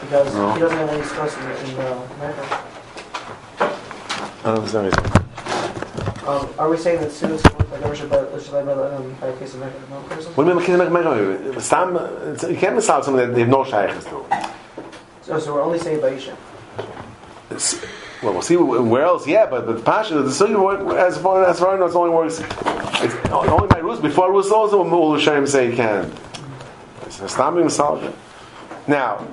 [0.00, 0.52] because No.
[0.54, 1.76] he doesn't have any stress in, in
[2.18, 2.64] Mecca.
[3.60, 6.30] I don't understand you're.
[6.30, 9.60] Um, are we saying that to work like Rosh Hashanah um, by a case of
[9.60, 10.32] Mecca for Milker or something?
[10.36, 10.64] What do you mean?
[10.64, 11.04] Can't make
[11.52, 11.96] make Stam?
[11.96, 14.24] it's- You can't miss out something that they have no shaykhs to.
[15.20, 16.34] So, so we're only saying by Isha.
[17.50, 17.84] It's-
[18.22, 19.26] Well, we'll see where else.
[19.26, 22.40] Yeah, but but the passion, the sugi, as far as far as only works.
[23.02, 24.00] It's only by Rus.
[24.00, 26.12] Before Rus, also Mul Hashem say can.
[27.06, 28.12] It's being massage.
[28.86, 29.26] Now,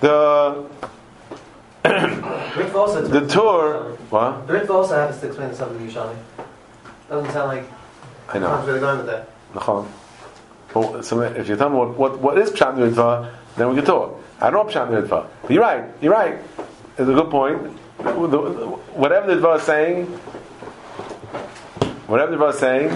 [0.00, 0.68] the
[1.84, 3.96] Ritva the Tur.
[4.10, 4.46] What?
[4.46, 6.16] The Ritva also happens to explain something to Yerushalmi.
[7.08, 7.64] Doesn't sound like
[8.28, 8.62] I know.
[8.66, 9.30] really going with that.
[10.74, 13.86] Well, so if you tell me what, what, what is Pshat Mitzvah, then we can
[13.86, 14.22] talk.
[14.38, 15.26] I don't know Pshat Mitzvah.
[15.42, 15.84] But you're right.
[16.02, 16.38] You're right.
[16.98, 17.78] It's a good point.
[17.98, 20.06] Whatever the Dvar is saying,
[22.06, 22.88] whatever the Dvar is saying,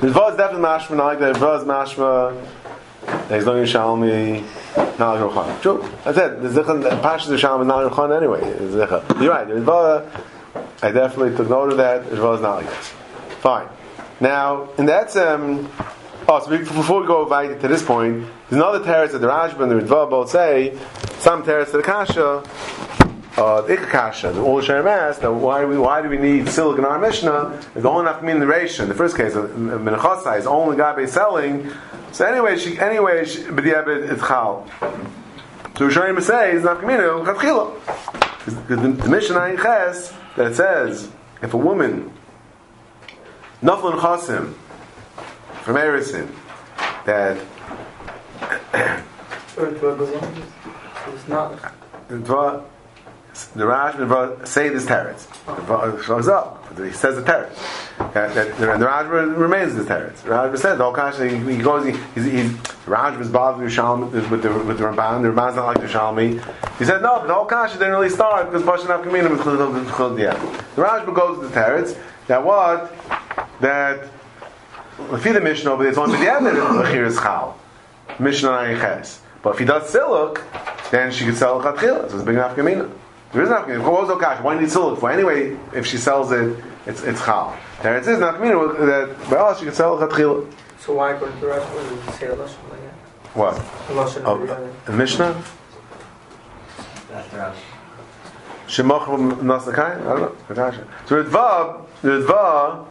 [0.00, 2.46] the Dvar is definitely mashma, not like the Dvar is mashma.
[3.28, 4.42] There's no Yerushalmi,
[4.98, 5.60] not like Rochan.
[5.60, 5.84] True.
[6.04, 6.42] That's it.
[6.42, 8.40] The Zichon, the Pashas Yerushalmi is not Rochan anyway.
[9.20, 9.46] You're right.
[9.46, 10.04] The Dvar,
[10.82, 12.08] I definitely took note of that.
[12.08, 12.92] The Dvar is not like this.
[13.40, 13.68] Fine.
[14.20, 15.70] Now, and that's um.
[16.28, 19.60] Oh, so before we go right to this point, there's another terrace that the Rashba
[19.60, 20.76] and the Ritva both say.
[21.18, 22.42] Some terrace to the Kasha,
[23.36, 26.48] uh, the Ikakasha, the Ul Shem asked, that why do we why do we need
[26.48, 27.60] silk in our Mishnah?
[27.74, 28.84] It's only mean the ratio.
[28.84, 31.70] In the first case, Menachosai is only Gabe selling.
[32.12, 34.66] So anyway, she anyway, b'diabed it's chal.
[35.76, 37.74] So Rishonim say it's not kamina chatchila.
[38.38, 41.10] Because the, the Mishnah in Ches that says
[41.42, 42.12] if a woman
[43.62, 44.54] Naflin Chasim
[45.62, 46.30] from Erisin
[47.04, 47.36] that
[51.08, 52.64] It's not.
[53.54, 55.26] the Dva say this teretz.
[55.44, 56.62] Dva shows up.
[56.78, 57.54] He says the teretz.
[58.14, 60.22] That, the, the Raj remains the teretz.
[60.22, 61.28] The Raj says the whole kasha.
[61.28, 61.84] He, he goes.
[61.84, 65.22] He, he's, he's, the Raj was bothered with Shalmi with the with the Ramban.
[65.22, 66.40] The Ramban's not like the Shalmi.
[66.78, 67.26] He said no.
[67.26, 70.74] The whole kasha didn't really start because Bashan Diyah.
[70.74, 71.98] The Raj goes to the teretz.
[72.26, 72.92] That what
[73.60, 74.08] that.
[74.96, 77.58] Lefi the Mishnah, but it's only the end of the Chal.
[78.18, 79.18] Mishnah Ayiches.
[79.42, 80.42] But if he does siluk,
[80.90, 82.10] then she could sell chatchila.
[82.10, 82.90] So it's big enough kamina.
[83.32, 83.82] There is enough kamina.
[83.82, 84.42] What was okash?
[84.42, 85.10] Why do you need siluk for?
[85.10, 87.56] Anyway, if she sells it, it's it's chal.
[87.82, 90.52] There it is not kamina that by us she could sell chatchila.
[90.80, 92.56] So why according to Rashi, would you say a Lashon?
[93.34, 93.58] What?
[93.58, 95.42] A Lashon Oh, of the the Mishnah?
[97.12, 97.56] After us.
[98.68, 100.00] Shemach nasakayin?
[100.00, 100.36] I don't know.
[100.48, 100.86] Natasha.
[101.06, 102.86] So the Dva, the Dva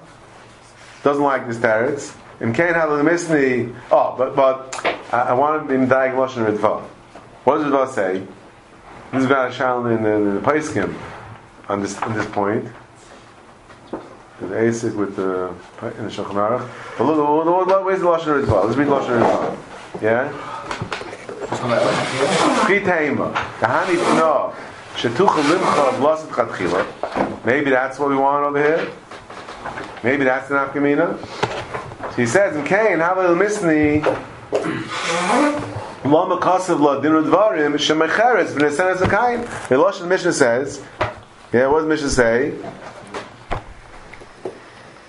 [1.03, 2.15] doesn't like this teretz.
[2.39, 3.73] And can't have the misni.
[3.91, 4.73] Oh, but but
[5.15, 6.81] I, I want to be in Ritva.
[7.45, 8.27] What does Ritva say?
[9.13, 10.93] This is about Shalom in the, in the Paiskim
[11.69, 12.67] on this on this point.
[14.41, 15.53] The Asik with the
[15.97, 16.69] in the Shulchan Aruch.
[16.97, 18.65] But look, what, what, where's the Lashon Ritva?
[18.65, 20.01] Let's read Lashon Ritva.
[20.01, 20.29] Yeah.
[22.67, 23.33] Chitaima.
[23.59, 24.53] Kahani Tno.
[24.95, 27.45] Shetucha Limcha of Blasit Chatchila.
[27.45, 28.91] Maybe that's what we want over here.
[30.03, 31.17] Maybe that's the Nafkamina.
[32.11, 34.33] So he says in Cain, Havel Misni.
[34.51, 38.99] Lama Kasav La Dinu Dvarim Shemecheres V'Nesenes.
[39.69, 40.83] The Lashon Mishnah says,
[41.51, 42.53] yeah, what does Mishnah say?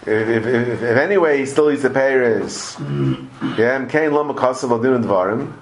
[0.02, 4.70] If, if, if, if anyway he still eats the Paris, yeah, and Cain Lama Kasav
[4.70, 5.52] La Dinu Dvarim,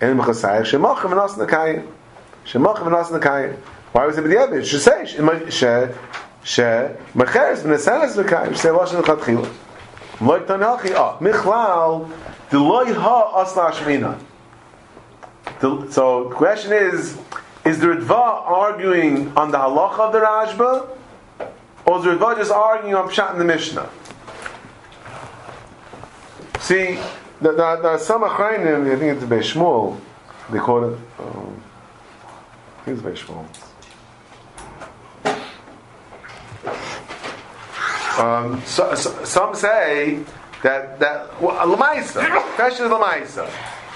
[0.00, 1.86] and Mechasayach Shemachem V'Nas Nakayin.
[2.44, 3.56] Shemachem V'Nas Nakayin.
[3.92, 4.64] Why was it b'diavad?
[4.66, 5.22] She say she she
[6.62, 8.50] mecheres v'nesenes v'kayim.
[8.50, 9.48] She say lashon chatchila.
[10.20, 12.10] Like Tanelchi, ah, Michlal,
[12.50, 14.18] the loy ha asla shmina.
[15.92, 17.18] So the question is,
[17.64, 18.12] is the Ritva
[18.46, 20.88] arguing on the halacha of the Rashba,
[21.84, 23.88] or is the Ritva just arguing on Pshat in the Mishnah?
[26.60, 26.98] See,
[27.40, 30.00] there, are some achrayim, I think it's Beis Shmuel,
[30.50, 31.62] they call it, um,
[32.80, 33.65] I think it's Beis
[38.18, 40.24] Um, so, so, some say
[40.62, 42.24] that that well, lemaisa,
[42.54, 43.50] question is lemaisa.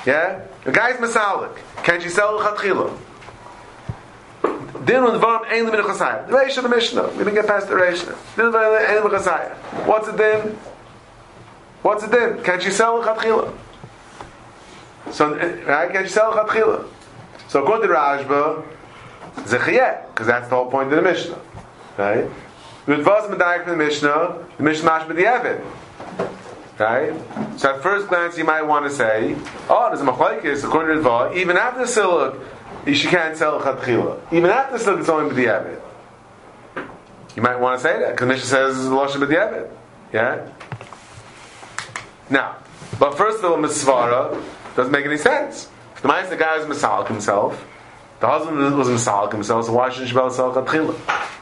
[0.06, 1.56] Yeah, the guy's masalik.
[1.82, 2.96] Can you sell chatchila?
[4.84, 6.26] Din on varm ain't the chasaya.
[6.26, 7.08] The reish of the mishnah.
[7.10, 8.04] We didn't get past the reish.
[8.36, 9.54] Din on the ain't the chasaya.
[9.86, 10.58] What's it din?
[11.82, 12.42] What's it din?
[12.42, 13.56] Can you sell chatchila?
[15.12, 15.34] So
[15.66, 15.90] right?
[15.92, 16.86] Can you sell chatchila?
[17.48, 18.64] So according to Rashba,
[19.36, 21.38] zechiyeh, because that's the whole point of the mishnah,
[21.98, 22.28] right?
[22.86, 25.64] With was medayik from the Mishnah, the Mishnah mash the Evid.
[26.78, 27.60] Right?
[27.60, 29.36] So at first glance, you might want to say,
[29.68, 32.40] oh, there's a machlaikis, according to Rava, even after siluk,
[32.86, 34.18] she can't sell chatchila.
[34.32, 35.80] Even after siluk, it's only b'di'evit.
[37.36, 39.70] You might want to say that, because the Mishnah says losha b'di'evit.
[40.12, 40.50] Yeah?
[42.30, 42.56] Now,
[42.98, 44.42] but first of all, Mitzvara
[44.74, 45.68] doesn't make any sense.
[46.00, 47.62] The the guy is Masalik himself,
[48.20, 51.36] the husband was Masalik himself, so why shouldn't Shabbat sell chatchila?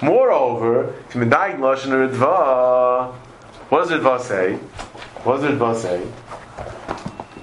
[0.00, 3.12] Moreover, medayik lashon er Ritva,
[3.68, 4.54] what does Ritva say?
[5.24, 6.00] What does Ritva say?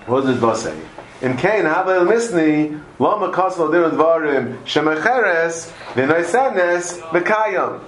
[0.05, 0.79] What does Ritva say?
[1.21, 7.81] In Cain, Havel Misni, Lama Koslo Dir Dvarim, Shemecheres, V'naisenes, V'kayam.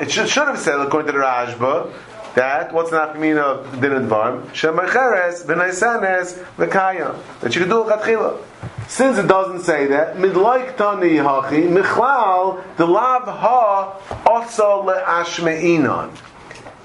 [0.00, 1.92] It should, should have said, according to the Rashba,
[2.34, 4.42] that what's the nafkamina of din advarim?
[4.48, 8.42] Shemacheres v'naisanes v'kayam that you can do a chatchila.
[8.88, 16.16] Since it doesn't say that, midlaik tani hachi michlal the lav ha also le'ashmeinon.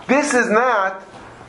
[0.08, 1.02] This is not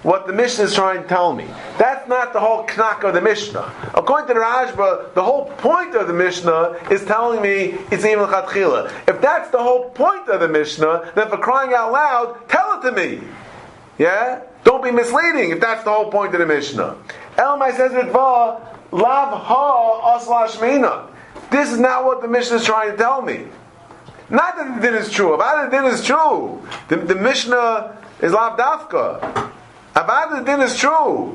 [0.02, 1.46] what the Mishnah is trying to tell me.
[1.78, 3.72] That's not the whole knack of the Mishnah.
[3.92, 8.26] According to the Rashba, the whole point of the Mishnah is telling me it's even
[8.26, 8.92] chatchila.
[9.08, 12.82] If that's the whole point of the Mishnah, then for crying out loud, tell it
[12.82, 13.20] to me.
[13.98, 14.42] Yeah?
[14.64, 16.96] Don't be misleading if that's the whole point of the Mishnah.
[17.36, 18.60] Elamai says Ritva,
[18.92, 21.08] Lav Ha Aslashmina.
[21.50, 23.46] This is not what the Mishnah is trying to tell me.
[24.28, 25.34] Not that the din is true.
[25.34, 26.66] About the din is true.
[26.88, 29.52] The, the Mishnah is Lav Dafka.
[29.94, 31.34] About the din is true.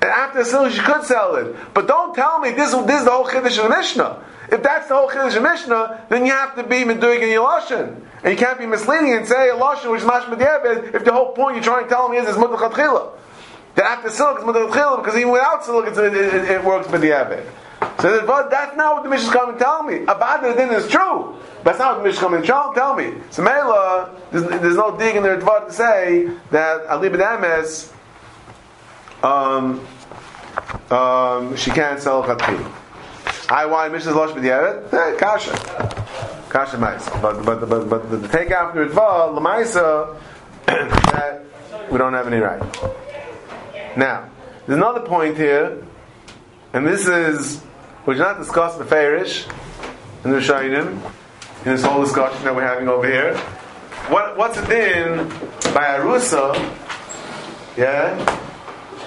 [0.00, 1.54] And after selling, she could sell it.
[1.74, 4.24] But don't tell me this, this is the whole Chiddush of the Mishnah.
[4.50, 7.48] If that's the whole Chiddush Mishnah, then you have to be Meduig in your
[8.24, 11.32] And you can't be misleading and say a which is Mash Mediyabed if the whole
[11.32, 13.12] point you're trying to tell me is it's Mutachat Chila.
[13.76, 17.46] That after Silk it's Mutachat Chila because even without Silk it, it, it works Mediyabed.
[18.00, 20.02] So but that's not what the Mishnah is coming to tell me.
[20.02, 21.36] About the din is true.
[21.62, 23.14] But that's not what the Mishnah is coming to tell me.
[23.30, 27.92] So Mela, there's, there's, no dig in the Dvar to say that Ali Ben Emes,
[29.22, 29.86] um,
[30.90, 32.79] um, she can't sell Chatchila.
[33.50, 34.92] I why Mishnah's Losh B'Diavad?
[34.94, 35.50] Eh, kasha.
[36.48, 37.08] Kasha Mais.
[37.20, 40.16] But, but, but, but the take after Ritva, Lamaisa,
[40.66, 41.42] that
[41.90, 42.62] we don't have any right.
[43.96, 44.30] Now,
[44.66, 45.84] there's another point here,
[46.72, 47.56] and this is,
[48.06, 49.46] is not discussed in the Farish,
[50.22, 51.02] in the Shainim,
[51.64, 53.36] in this whole discussion that we're having over here.
[54.10, 55.28] What, what's it in
[55.74, 56.54] by Arusa?
[57.76, 58.16] Yeah?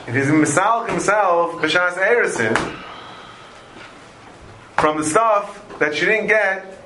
[0.05, 2.83] If he's Misal himself, B'Shas Erisin,
[4.83, 6.77] from the stuff that she didn't get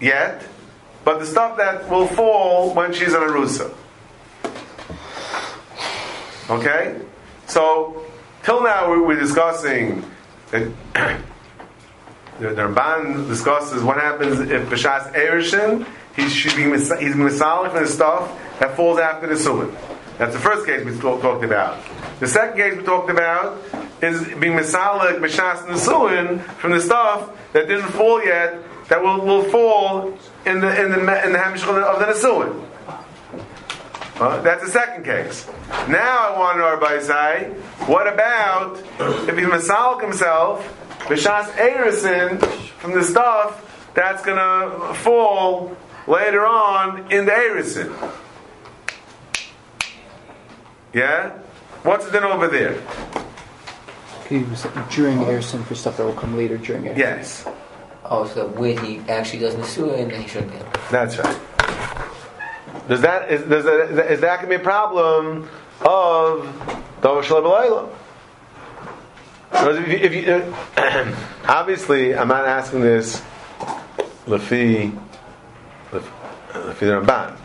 [0.00, 0.42] yet,
[1.04, 3.72] but the stuff that will fall when she's an Arusa.
[6.50, 7.00] Okay?
[7.46, 8.04] So,
[8.42, 10.02] till now we're discussing
[10.52, 10.64] uh,
[12.40, 17.84] the, the Ramban discusses what happens if Bashas Erishin, he should be he's misalik from
[17.84, 19.72] the stuff that falls after the Sulim.
[20.18, 21.78] That's the first case we talked about.
[22.18, 23.62] The second case we talked about
[24.02, 29.44] is being misalik b'shas nesuin from the stuff that didn't fall yet that will, will
[29.44, 32.68] fall in the in the in the hamish of the nesuin.
[34.16, 35.48] Uh, that's the second case.
[35.88, 37.52] Now I want to by say,
[37.86, 38.78] what about
[39.28, 40.66] if he misalik himself
[41.04, 42.44] b'shas erisin
[42.80, 45.76] from the stuff that's going to fall
[46.06, 48.12] later on in the erisin?
[50.92, 51.30] Yeah?
[51.82, 52.80] What's it then over there?
[54.28, 56.98] He was during Erison for stuff that will come later during Erison.
[56.98, 57.48] Yes.
[58.04, 60.78] Oh, so when he actually does Nisua and then he shouldn't get.
[60.90, 61.38] That's right.
[62.88, 65.48] Does that is, does that, is that going to be a problem
[65.82, 66.44] of
[67.00, 67.90] Davar Shalom
[69.54, 70.32] if you, if you,
[70.76, 71.16] uh,
[71.48, 73.20] obviously, I'm not asking this
[74.26, 74.98] Lafi
[75.90, 77.36] Lafi the Ramban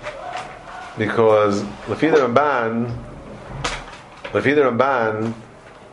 [0.97, 3.07] because Lafi the Ramban
[4.31, 5.33] but if either Ramban,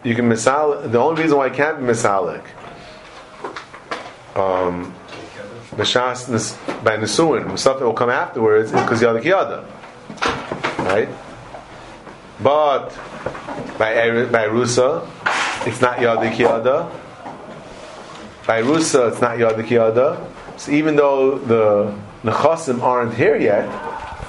[0.05, 0.91] you can misal.
[0.91, 2.45] The only reason why I can't be misalik,
[4.37, 4.95] um,
[5.73, 9.65] b'shas by nesuin, that will come afterwards, because yada kiyada,
[10.85, 11.09] right?
[12.43, 12.91] But
[13.79, 15.09] by by rusa,
[15.67, 16.91] it's not yada kiyada.
[18.47, 20.31] By rusa, it's not yada kiyada.
[20.59, 23.67] So even though the nechasim aren't here yet,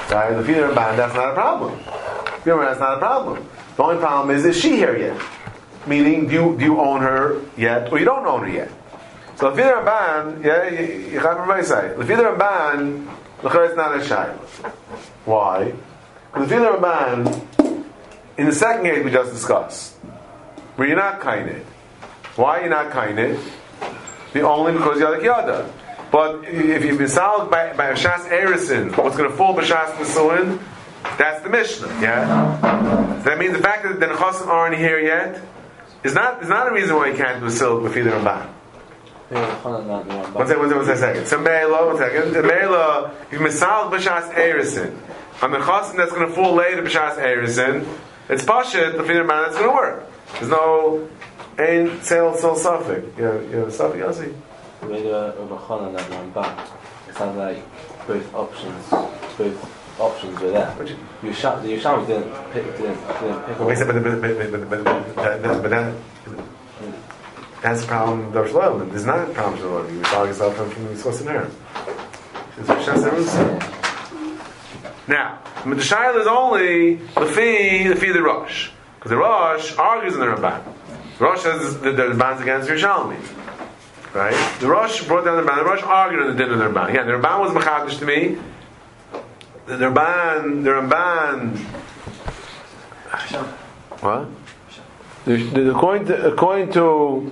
[0.09, 0.33] right?
[0.33, 1.77] The feeder Ramban, that's not a problem.
[2.45, 3.45] That's not a problem.
[3.75, 5.21] The only problem is, is she here yet?
[5.87, 8.71] Meaning, do you, do you own her yet, or you don't own her yet?
[9.37, 13.07] So if you're a ban, yeah, you have everybody say, if you're a ban,
[13.41, 14.33] the not a shy.
[15.25, 15.73] Why?
[16.33, 17.85] Because if you're a ban,
[18.37, 19.95] in the second case we just discussed,
[20.75, 21.63] where you're not kained.
[22.35, 23.39] Why are you not kained?
[24.33, 25.71] The only because you're like yada.
[26.11, 29.63] But if you've been solved by, by a shas erison, what's going to fall by
[29.63, 30.59] shas nesuin?
[31.17, 33.21] That's the Mishnah, yeah?
[33.25, 35.41] That means the fact that the Nechasim aren't here yet
[36.05, 38.51] is not, is not a reason why you can't do silk with either Ramban.
[39.27, 41.25] One second, one second, one second.
[41.25, 42.33] So Meila, one second.
[42.33, 44.95] Meila, if Misal B'Shas Erisin,
[45.41, 47.87] on the Chasim that's going to fall later B'Shas Erisin,
[48.29, 50.07] it's Pashit, the Fidder Man, that's going to work.
[50.33, 51.09] There's no,
[51.57, 53.17] ain't sale, sale, suffix.
[53.17, 54.35] You know, you know, suffix, and
[56.33, 56.67] Ramban.
[57.09, 57.63] It sounds like
[58.07, 58.89] both options,
[59.37, 60.73] both options were there.
[60.77, 63.87] But you- You shot, the Yashami didn't pick, didn't, didn't pick Wait a up.
[63.87, 65.93] second, but, but, but, but, but, but, but, but, but that,
[67.61, 68.77] that's the problem with Darsh Loyal.
[68.85, 69.89] There's not a problem with Loyal.
[69.91, 71.47] You saw yourself from, from the source in there.
[72.57, 73.71] It's B'Shas Erisin.
[75.07, 78.69] Now, the Shail is only the fee, the fee of the Rosh.
[78.97, 80.63] Because the Rosh argues in the Ramban.
[81.19, 83.17] The Rosh says that the Ramban's against Yerushalmi.
[84.13, 84.59] Right?
[84.59, 85.57] The Rosh brought down the Ramban.
[85.57, 86.93] The Rosh argued in the din of the Ramban.
[86.93, 88.37] Yeah, the Ramban was Machadish to me.
[89.65, 91.57] The Ramban, the Ramban.
[94.01, 94.27] What?
[95.25, 97.31] The, according, to, according to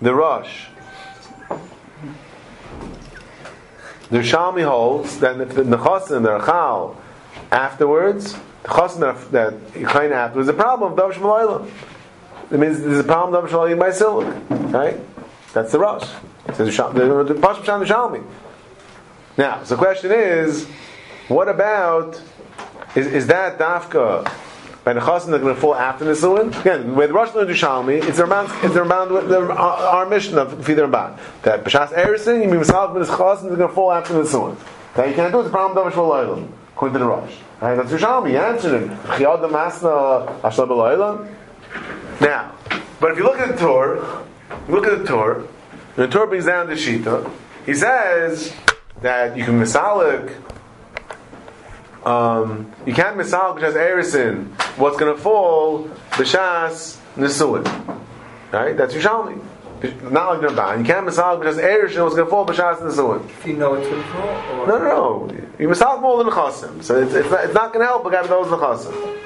[0.00, 0.66] the Rosh,
[4.10, 6.96] the Shalmi holds that if the Nechasim, the Rachal,
[7.52, 8.32] afterwards,
[8.64, 11.70] the Chasim that, Yichayin afterwards, the problem of Dav Shemalayla.
[12.50, 14.72] It means there's a problem of Dav Shemalayla by Siluk.
[14.72, 14.98] Right?
[15.52, 16.08] That's the Rosh.
[16.46, 18.24] It's the the the the Shalmi.
[19.38, 20.66] Now, so the question is,
[21.28, 22.20] what about,
[22.94, 24.30] is, is that Dafka
[24.84, 26.58] by the Chasim that are going to fall after Nisuin?
[26.60, 30.64] Again, with Rosh and Yerushalmi, it's Ramban, it's Ramban, with the, our, our mission of
[30.64, 31.18] Fider Ramban.
[31.42, 34.56] That B'Shas Erison, you mean Misal, but his Chasim are going to fall after Nisuin.
[34.94, 37.34] That you can't do it, it's a problem of V'Loilam, according to the Rosh.
[37.60, 38.90] Right, that's Yerushalmi, he answered him.
[38.90, 41.28] Chiyad the Masna, Ashla.
[42.20, 42.54] Now,
[43.00, 44.24] but if you look at the Torah,
[44.68, 45.46] look at the Torah,
[45.96, 47.30] the Torah brings down the Shita,
[47.64, 48.54] he says
[49.02, 50.32] that you can misalik
[52.06, 54.46] um, you can't misal b'shas erisin.
[54.78, 57.66] What's going to fall b'shas nisuin,
[58.52, 58.76] right?
[58.76, 59.42] That's Yerushalmi.
[60.10, 60.78] Not like Ramban.
[60.78, 62.04] You can't misal b'shas erisin.
[62.04, 63.24] What's going to fall b'shas nisuin?
[63.28, 65.48] If you know it's going to fall, or No, no, no.
[65.58, 66.80] You misal more than chasim.
[66.84, 69.18] So it's, it's not, it's not going to help a guy that knows the chasim.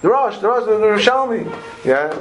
[0.00, 1.84] The Rosh, the Rosh, the Yerushalmi.
[1.84, 2.16] Yeah.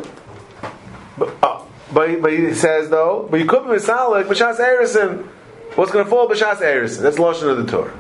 [1.16, 5.28] But, oh, but, but he says though, but you could be misalik b'shas erisin.
[5.76, 7.02] What's going to fall b'shas erisin?
[7.02, 7.94] That's the lashon of the Torah.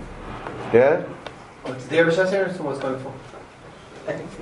[0.73, 1.03] Yeah.
[1.63, 1.99] The
[2.79, 3.13] going for?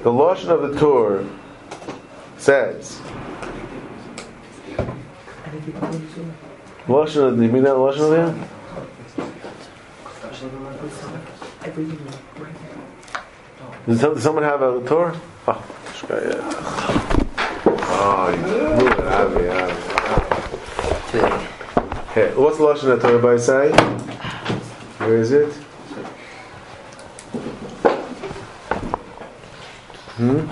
[0.04, 1.28] The Lashon of the Torah
[2.38, 3.00] says.
[6.88, 8.52] Lashon of the, you mean that Lashon of the
[13.88, 15.14] does someone have a Tur?
[15.48, 15.66] Oh,
[17.78, 18.28] oh,
[22.12, 23.72] Okay, what's the Lashon of the Tur by say?
[24.98, 25.61] Where is it?
[30.22, 30.46] Hmm?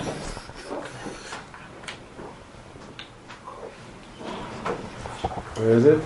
[5.60, 6.02] Where is it?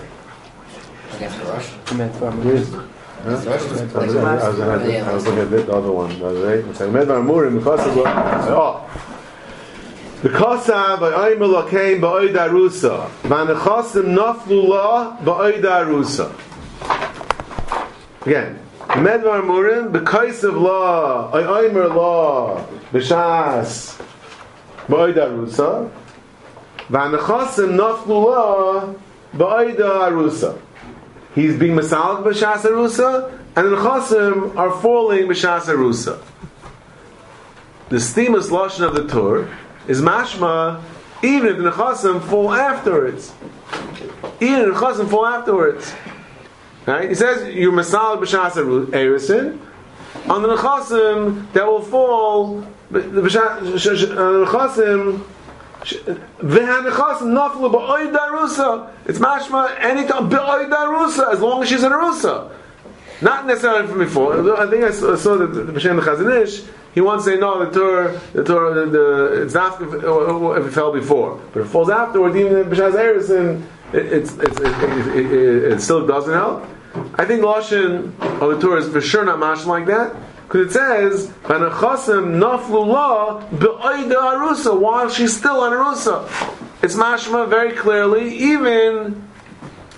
[1.15, 1.69] Against the Rosh.
[1.69, 2.79] Where is it?
[3.23, 3.37] Huh?
[3.37, 4.41] Against the Rosh.
[4.43, 6.69] I was, I, looking at the other one the other day.
[6.69, 8.05] It's like Medvar Murim because of what?
[8.07, 8.87] Oh.
[10.21, 13.09] The Kosa by Oimel came by Oida Rusa.
[13.23, 16.29] Van the Chosim Naflu La by Oida Rusa.
[18.27, 18.59] Again.
[18.89, 21.31] Medvar Murim because of law.
[21.31, 22.65] Oimer law.
[22.91, 23.99] B'shas.
[24.87, 25.91] By Oida Rusa.
[26.89, 28.93] Van the Chosim Naflu La
[29.33, 30.59] by Oida Rusa.
[31.35, 36.17] He's being masalik b'shas arusa, and the chasim are falling b'shas arusa.
[37.89, 39.53] The steamus lashon of the Torah
[39.85, 40.81] is mashma,
[41.21, 43.33] even if the chasim fall afterwards.
[44.39, 45.93] Even if the chasim fall afterwards.
[46.85, 47.09] Right?
[47.09, 49.59] He says you're masalik b'shas erisin
[50.29, 52.67] on the nechasim that will fall.
[52.91, 55.23] The nechasim
[55.85, 58.91] V'hanechasim naflu ba'oy darusa.
[59.05, 62.51] It's mashma anytime ba'oy darusa as long as she's an arusa.
[63.21, 64.59] Not necessarily from before.
[64.59, 66.63] I think I saw, I saw that the B'Shem Chazon Ish,
[66.93, 70.71] he wants to say no, the Torah, the Torah, the, the, it's not if, it
[70.71, 73.63] fell before, but if it falls afterward, even in B'Shaz Eris, and
[73.93, 76.65] it, it's, it's, it, it, it, it still doesn't help.
[77.15, 80.15] I think Lashon of the Torah is for sure not mashma like that.
[80.47, 86.27] Because it says, "Vanachasim naflu la be'oida arusa," while she's still on arusa.
[86.81, 89.27] It's mashma very clearly, even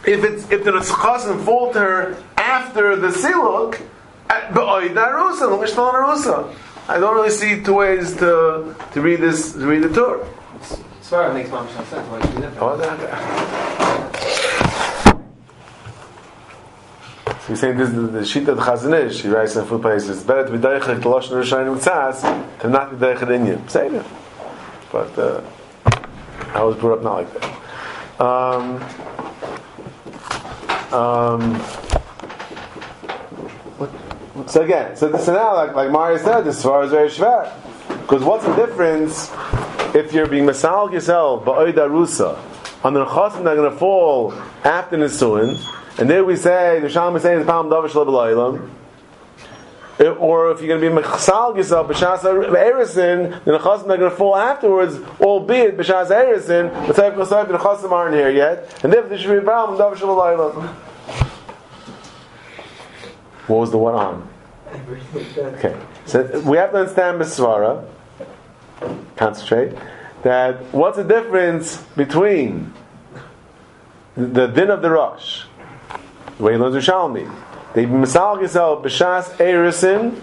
[0.06, 3.82] if it's if the nechasim fall to her after the siluk,
[4.30, 6.48] at be'oida arusa, she's still on arusa.
[6.88, 10.26] I don't really see two ways to to read this to read the Torah.
[11.04, 12.08] Svara makes no sense.
[12.10, 14.34] Why should we live Oh, that-
[17.48, 19.22] He's saying this is the sheet of the Chazon Ish.
[19.22, 20.18] He writes in a few places.
[20.18, 23.64] It's better to be deichel the lashon rishayim utzas to not be deichel in you.
[23.68, 24.06] Say it.
[24.92, 25.42] But uh,
[26.54, 27.44] I was brought up not like that.
[28.20, 28.84] Um,
[30.94, 31.62] um,
[34.48, 37.52] so again, so, this so now, like, like Mario said, this far is very schwer.
[37.88, 39.32] Because what's the difference
[39.96, 42.38] if you're being masal yourself, ba'oida rusa,
[42.84, 44.34] on the chasim that are going to fall
[44.64, 45.58] after Nisuin,
[45.98, 48.70] and there we say, the Shalom is saying, the Palm Davish Lebelaylam,
[50.20, 54.12] or if you're going to be mechsal yourself b'shas erisin, then the chasim are going
[54.12, 59.10] to fall afterwards, albeit b'shas erisin, but say the chasim aren't here yet, and therefore
[59.10, 60.68] there should be a problem davar shalaylam.
[63.48, 64.30] What was the one on?
[65.38, 65.76] Okay,
[66.06, 67.88] so we have to understand Bisvara.
[69.16, 69.74] Concentrate.
[70.24, 72.74] That what's the difference between
[74.16, 75.46] the din of the Rosh,
[76.38, 77.30] the way he learns Rishalmi,
[77.74, 80.22] they misal yourself b'shas erisin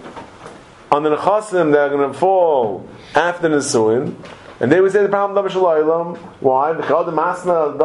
[0.90, 4.14] on the nechasim that are going to fall after the Nisuin,
[4.60, 6.16] and they would say the problem of Shalaylam.
[6.40, 6.72] Why?
[6.72, 7.80] Because the masna and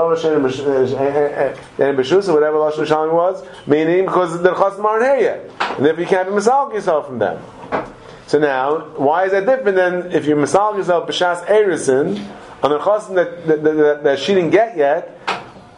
[1.98, 6.04] b'shus or whatever lashon Shalom was, meaning because the nechasim aren't here yet, and therefore
[6.04, 7.42] you can't be misal yourself from them.
[8.28, 12.24] So now, why is that different than if you misal yourself b'shas erisin
[12.62, 15.18] on the nechasim that, that, that, that, she didn't get yet,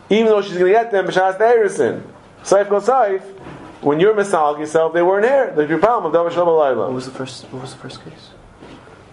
[0.10, 2.04] even though she's going to get them b'shas erisin.
[2.44, 3.22] Saif go saif.
[3.82, 5.54] When you're misal yourself, they weren't here.
[5.56, 7.46] There's your problem of davar shalom What was the first?
[7.46, 8.30] What was the first case?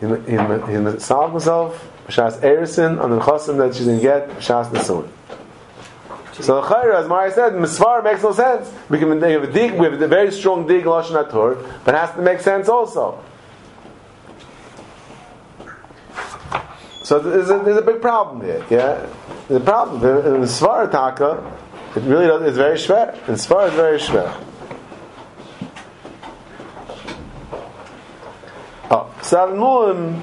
[0.00, 4.28] in in in the solve himself Shas Erison on the chosim that going to get
[4.38, 5.08] Shas Nesuin.
[6.40, 8.72] So the Chayra, as Mari said, Misvar makes no sense.
[8.88, 11.94] We can we have a dig, we have a very strong dig lashon atur, but
[11.94, 13.22] it has to make sense also.
[17.02, 18.64] So there's a, there's a big problem here.
[18.70, 19.06] Yeah,
[19.48, 19.96] the problem
[20.34, 21.42] in the Svar Taka,
[21.98, 23.12] it really it's very schwer.
[23.28, 24.32] In Svar, it's very schwer.
[28.90, 30.22] Oh, Salmuim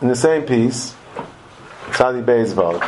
[0.00, 0.94] in the same piece,
[1.92, 2.80] Sadi Beizvod.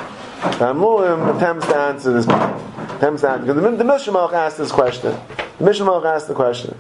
[0.57, 5.15] Salmuim attempts to answer this attempts to answer because the, the Mishnah asked this question.
[5.59, 6.79] The Mishnah asked the question.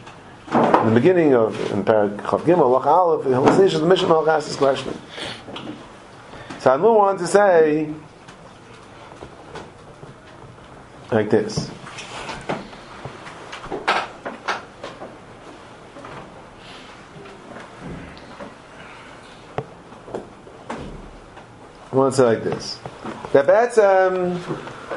[0.50, 4.98] In the beginning of in Parak Chav Gimel, Lach Aleph, the Mishnah asked this question.
[6.60, 7.92] Salmuim wanted to say
[11.10, 11.70] like this.
[22.12, 22.78] Say like this.
[23.32, 24.40] That Betzem um,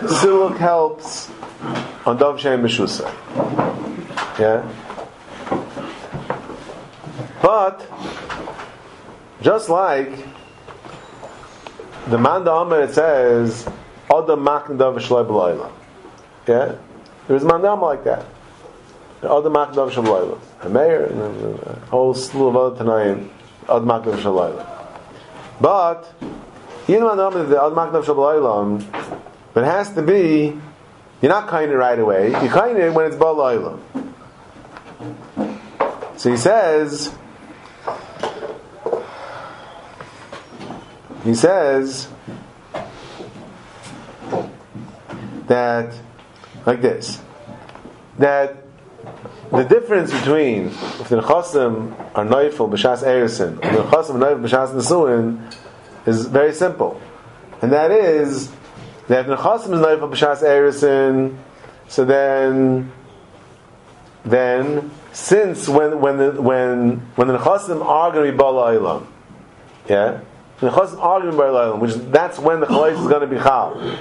[0.08, 1.30] Siluk helps
[2.06, 3.12] on Dov Shem Meshusa.
[4.40, 4.64] Yeah?
[7.42, 7.86] But,
[9.42, 10.12] just like
[12.08, 13.68] the Manda Amr it says,
[14.10, 15.72] Adam Makn Dov Shloi
[16.52, 16.72] B'Loila.
[16.72, 16.78] Yeah?
[17.28, 18.26] There's Manda Amr like that.
[19.22, 20.40] Dov Shloi B'Loila.
[20.62, 23.30] A mayor, and a whole slew of other Makn
[23.68, 24.68] Dov Shloi B'Loila.
[25.62, 26.12] But,
[26.88, 28.84] even when the Ad Maknav Shabbalaylam,
[29.54, 30.60] but it has to be,
[31.22, 33.80] you're not kind of right away, you're kind of when it's Balaylam.
[36.18, 37.14] So he says,
[41.24, 42.08] he says
[45.46, 45.94] that,
[46.66, 47.22] like this,
[48.20, 48.58] that
[49.52, 54.48] the difference between if the Nechasim are Neufel B'Shas Erison and the Nechasim are Neufel
[54.48, 55.54] B'Shas Nesuin
[56.06, 57.00] is very simple,
[57.62, 58.52] and that is
[59.08, 61.38] that if nechasim is naif b'shas erison,
[61.88, 62.92] so then
[64.24, 69.06] then since when when the when when the nechasim are going to be bala ilam,
[69.90, 70.22] yeah,
[70.60, 73.22] the nechasim are going to be bala ilam, which that's when the chalais is going
[73.22, 73.98] to be chal.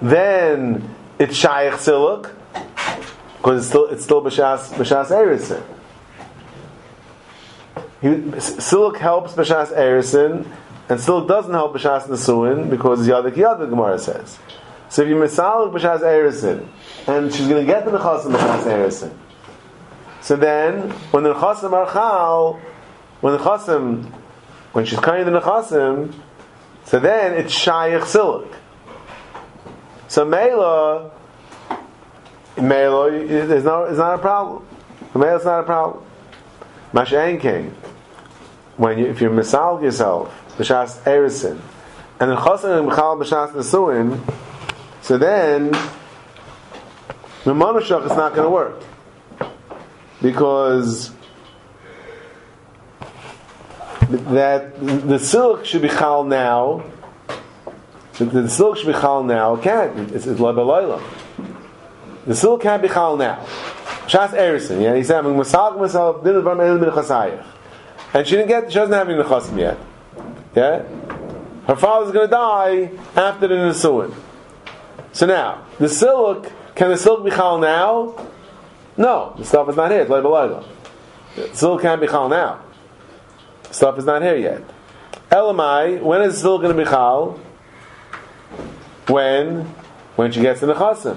[0.00, 2.30] Then it's shayich siluk
[3.38, 5.62] because it's still it's still b'shas b'shas erison.
[8.02, 10.46] Siluk helps b'shas erison
[10.88, 14.38] and still doesn't help b'shas nesuin because yadik yadik Gemara says.
[14.88, 16.68] So if you misalik b'shas erisin,
[17.06, 19.12] and she's going to get the nechasim b'shas erisin,
[20.20, 22.60] so then when the nechasim are chal,
[23.20, 24.04] when the nechasim,
[24.72, 26.12] when she's carrying the nechasim,
[26.84, 28.52] so then it's shayich silik.
[30.08, 31.10] So mela,
[32.56, 34.66] mela is not is not a problem.
[35.14, 36.04] Mela is not a problem.
[36.92, 37.74] Masha'en came
[38.76, 41.60] when you, if you're misalik yourself b'shas erisin,
[42.20, 44.20] and then chasen and b'chal b'shas nesuin,
[45.02, 45.70] so then
[47.44, 48.82] the manushach is not going to work
[50.22, 51.10] because
[54.08, 56.84] that the silk should be chal now.
[58.18, 59.54] The, silk should be chal now.
[59.56, 60.10] It can't.
[60.12, 63.44] It's, it's The silk can't be chal now.
[64.06, 67.44] Shas Erison, yeah, he said, I'm masag myself, din bar me'el min chasayich.
[68.14, 69.78] And she didn't get, she doesn't have any nechasim yet.
[70.54, 70.84] Yeah?
[71.66, 74.14] Her father's gonna die after the Nisuin.
[75.12, 78.14] So now, the silk, can the silk be chal now?
[78.96, 82.62] No, the stuff is not here, it's like The silk can't be chal now.
[83.64, 84.62] The stuff is not here yet.
[85.30, 87.40] Elamai, when is the silk gonna be chal?
[89.08, 89.62] When?
[90.16, 91.16] When she gets the nechasim.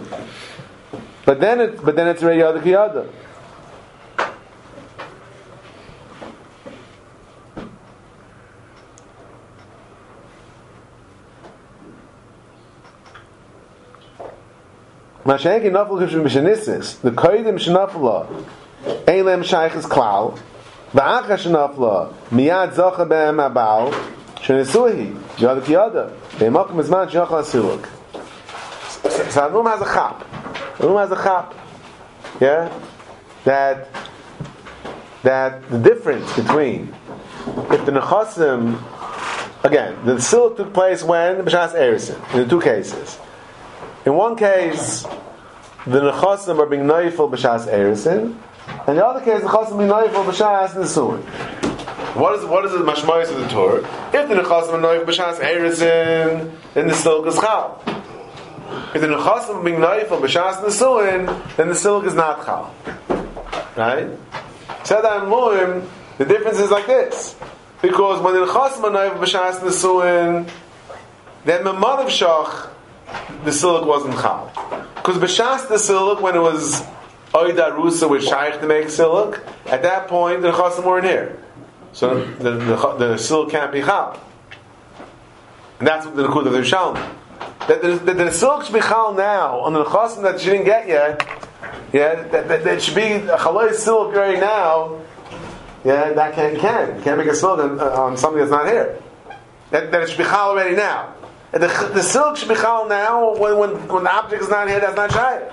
[1.25, 3.09] But then it, but then it's already other kiyada.
[15.25, 18.27] The koidim shenafla.
[19.05, 20.39] Eilem shaychus klal.
[20.93, 22.13] V'acha shenafla.
[22.31, 23.91] Miyad zocha be'em abal.
[24.37, 25.15] Shenisuhi.
[25.39, 26.11] Yada kiyada.
[26.39, 27.85] Be'emakim izman shachal asiluk.
[29.31, 30.23] So Adum has a chap.
[30.77, 31.53] Adum has a chap.
[32.39, 32.71] Yeah?
[33.43, 33.89] That
[35.23, 36.93] that the difference between
[37.71, 38.81] if the nechasim
[39.65, 43.19] again the silk took place when b'shas erison in the two cases.
[44.05, 45.03] In one case,
[45.85, 48.37] the nechasim are being noifel b'shas erison,
[48.87, 51.59] and the other case the nechasim being noifel b'shas nesuin.
[52.20, 53.78] What is what is the mashmayis of the Torah?
[54.13, 57.82] If the nechasim are noifel b'shas erison, then the silk is chal.
[58.93, 62.76] If the nechasim being noifel b'shas nesuin, then the silk is not chal.
[63.78, 64.09] Right?
[64.09, 65.88] I'm loim.
[66.17, 67.38] The difference is like this,
[67.82, 70.51] because when the nechasim are noifel b'shas nesuin,
[71.45, 72.70] then the mother of shach
[73.45, 74.51] the silk wasn't chal.
[74.95, 76.82] Because b'shas the silk, when it was
[77.32, 81.41] oida rusa with shaykh to make silk, at that point the chasim weren't here,
[81.91, 84.19] so the, the, the, silk can't be chal.
[85.79, 87.15] And that's what the nekud of the Rishalmi.
[87.67, 90.87] That the, the, silk should be chal now on the chasim that she didn't get
[90.87, 91.47] yet.
[91.91, 95.01] Yeah, that, that, that should be a chaloi silk right now.
[95.83, 99.01] Yeah, that can can you can't make a silk on, on something that's not here.
[99.71, 101.15] That, that it should be chal already now.
[101.51, 104.67] And the, the silk should be chal now when, when, when the object is not
[104.67, 105.49] here, that's not shy.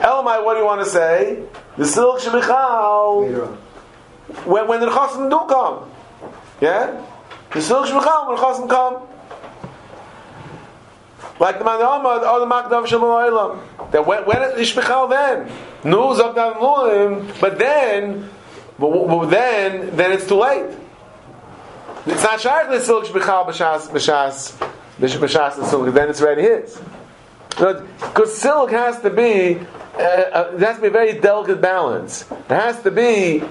[0.00, 1.44] Elamai, what do you want to say?
[1.76, 3.58] The silk should be chal
[4.44, 5.90] when, when the chasim do come.
[6.60, 7.04] Yeah?
[7.52, 9.08] The silk be when the chasim come.
[11.42, 13.60] Like the man Ahmad or the Makdav Shalom
[13.90, 15.50] That when, when it should be chal then.
[15.82, 18.28] Nu Zogdav Mulim, but then,
[18.78, 20.70] but, but then, then it's too late.
[22.06, 24.52] It's not shy the silk should be chal b'shas, b'shas,
[25.00, 26.80] B'shas the silk, then it's already his.
[27.48, 29.58] Because silk has to be,
[29.94, 32.22] uh, uh, has to be a very delicate balance.
[32.30, 33.42] It has to be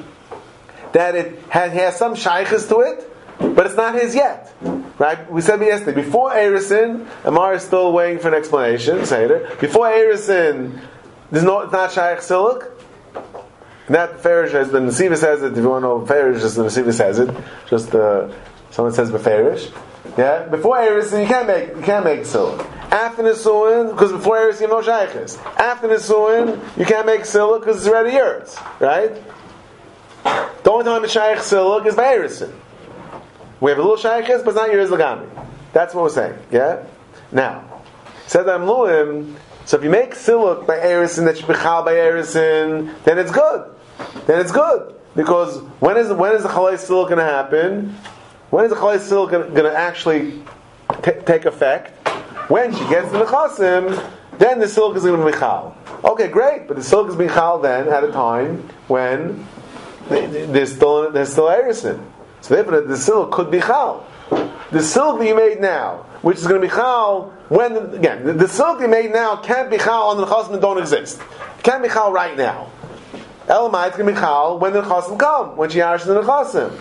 [0.93, 3.07] that it has, has some shaykhs to it,
[3.39, 4.53] but it's not his yet.
[4.97, 5.31] Right?
[5.31, 9.49] We said yesterday, before Erison, Amar is still waiting for an explanation, Seder.
[9.59, 10.79] Before Erison,
[11.31, 12.71] there's no, it's not shaykh silk.
[13.87, 16.55] And that Farish, as the Nasiva says it, if you want to know Farish, as
[16.55, 17.35] the Nasiva says it,
[17.67, 18.31] just uh,
[18.69, 19.71] someone says Befarish.
[20.17, 22.59] Yeah, before Erison you can't make you can't make silk.
[22.91, 25.37] After Nisuin, because before Erison you have no shaykhs.
[25.57, 29.11] After Nisuin, you can't make silk because it's already yours, right?
[30.23, 32.53] The only time it's shaykh silk is by Erison.
[33.59, 35.29] We have a little shaykhs, but it's not yours lagami.
[35.73, 36.37] That's what we're saying.
[36.51, 36.83] Yeah.
[37.31, 37.81] Now,
[38.27, 39.35] said I'm luim.
[39.65, 43.69] So if you make silk by Erison that you bechal by Erison, then it's good.
[44.25, 47.95] Then it's good because when is when is the chalai silk going to happen?
[48.51, 50.43] When is the Chalai Silk going to actually
[51.03, 52.05] t- take effect?
[52.49, 56.05] When she gets to the Chasim, then the silk is going to be.
[56.05, 58.57] Okay, great, but the silk is being chal then at a time
[58.89, 59.47] when
[60.11, 62.03] there's still there's still erison.
[62.41, 64.05] So therefore, the silk could be chal.
[64.71, 68.33] The silk that you made now, which is going to be chal when again the,
[68.33, 71.19] the silk you made now can't be chal on the chasim that don't exist.
[71.57, 72.71] It can't be chal right now.
[73.47, 76.77] Elamai to be chal when the chasim come when she yarshes the chasim.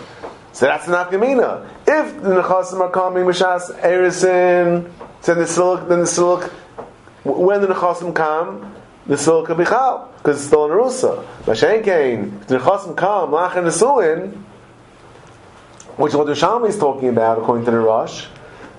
[0.53, 1.67] So that's the nafkamina.
[1.87, 4.91] If the nechasim are coming mishas erison,
[5.23, 6.51] then the silk, then the silk,
[7.23, 8.75] when the nechasim come,
[9.07, 11.25] the silk will be chal because it's still in rusa.
[11.43, 14.33] Mashen kain, if the nechasim come lachin nesuin,
[15.97, 18.25] which is what the Shalmi is talking about according to the Rosh,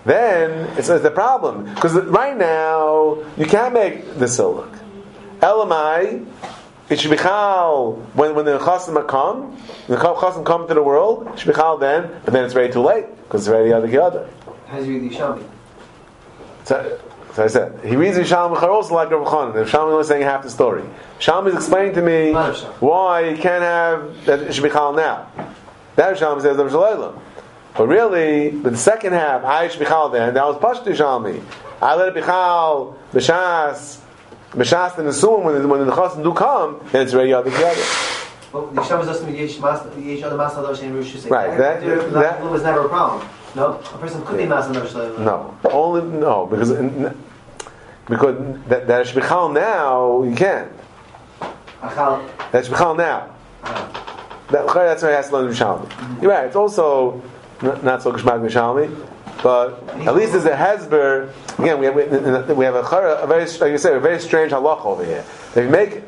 [0.04, 4.68] then it's, it's the problem because right now you can't make the silk.
[5.40, 6.26] Elamai,
[6.88, 9.56] it should be chal when, when the chasim come,
[9.88, 12.70] the chasim come to the world, it should be chal then, but then it's very
[12.72, 14.28] too late because it's already other kiyada.
[14.66, 15.44] How's you read the Shami?
[16.64, 16.98] So,
[17.34, 19.62] so I said, he reads Yisham also like Rav Chanan.
[19.62, 20.84] If Sham is saying half the story.
[21.18, 22.32] Sham is explaining to me
[22.80, 25.28] why you can't have that it should be chal now.
[25.96, 27.22] That Sham says Rav.
[27.74, 30.34] But really, but the second half, I should be chal then.
[30.34, 31.42] That was Pashtu Shalmi.
[31.80, 33.98] I let it be chal b'shas
[34.52, 37.80] B'shas and Nesuim, when, when the Chasim do come, then it's ready other together.
[38.52, 41.30] Well, the Shabbos doesn't yesh other mas other shem Rosh Hashanah.
[41.30, 43.26] Right, that- that, that- was never a problem.
[43.54, 45.24] No, a person could be mas other shem.
[45.24, 46.70] No, only no because
[48.08, 48.36] because
[48.68, 50.72] that that shbichal now you can't.
[51.80, 52.28] Achal.
[52.50, 53.34] That's shbichal now.
[53.64, 54.02] Ah.
[54.52, 55.86] That, that's why he has to learn Yerushalmi.
[55.86, 56.22] Mm-hmm.
[56.22, 56.44] You're right.
[56.46, 57.22] It's also
[57.62, 61.32] not, not so geshmak Yerushalmi, but at least there's a hezber.
[61.58, 64.52] Again, we have we, have a, chara- a very like you said a very strange
[64.52, 65.24] halach over here.
[65.54, 66.02] If you make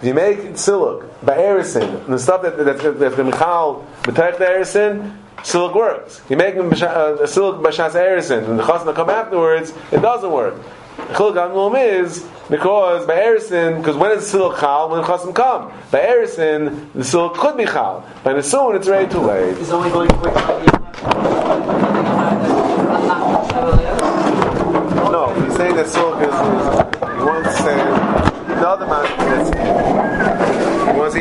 [0.00, 4.44] if you make siluk by erisin the stuff that that that's the michal b'terech the
[4.44, 6.20] erisin silk works.
[6.28, 10.54] You make the uh, silk bashas erison, and the chasna come afterwards, it doesn't work.
[10.98, 14.90] The Amnum is because by Erison, because when is silk chal?
[14.90, 15.72] When chasim come.
[15.90, 18.04] By Erison, the silk could be chal.
[18.24, 19.56] By soon it's already too late.
[19.58, 20.28] It's only going for
[25.10, 26.34] No, he's saying that silk is,
[27.18, 27.76] he wants to say
[28.54, 29.87] the other man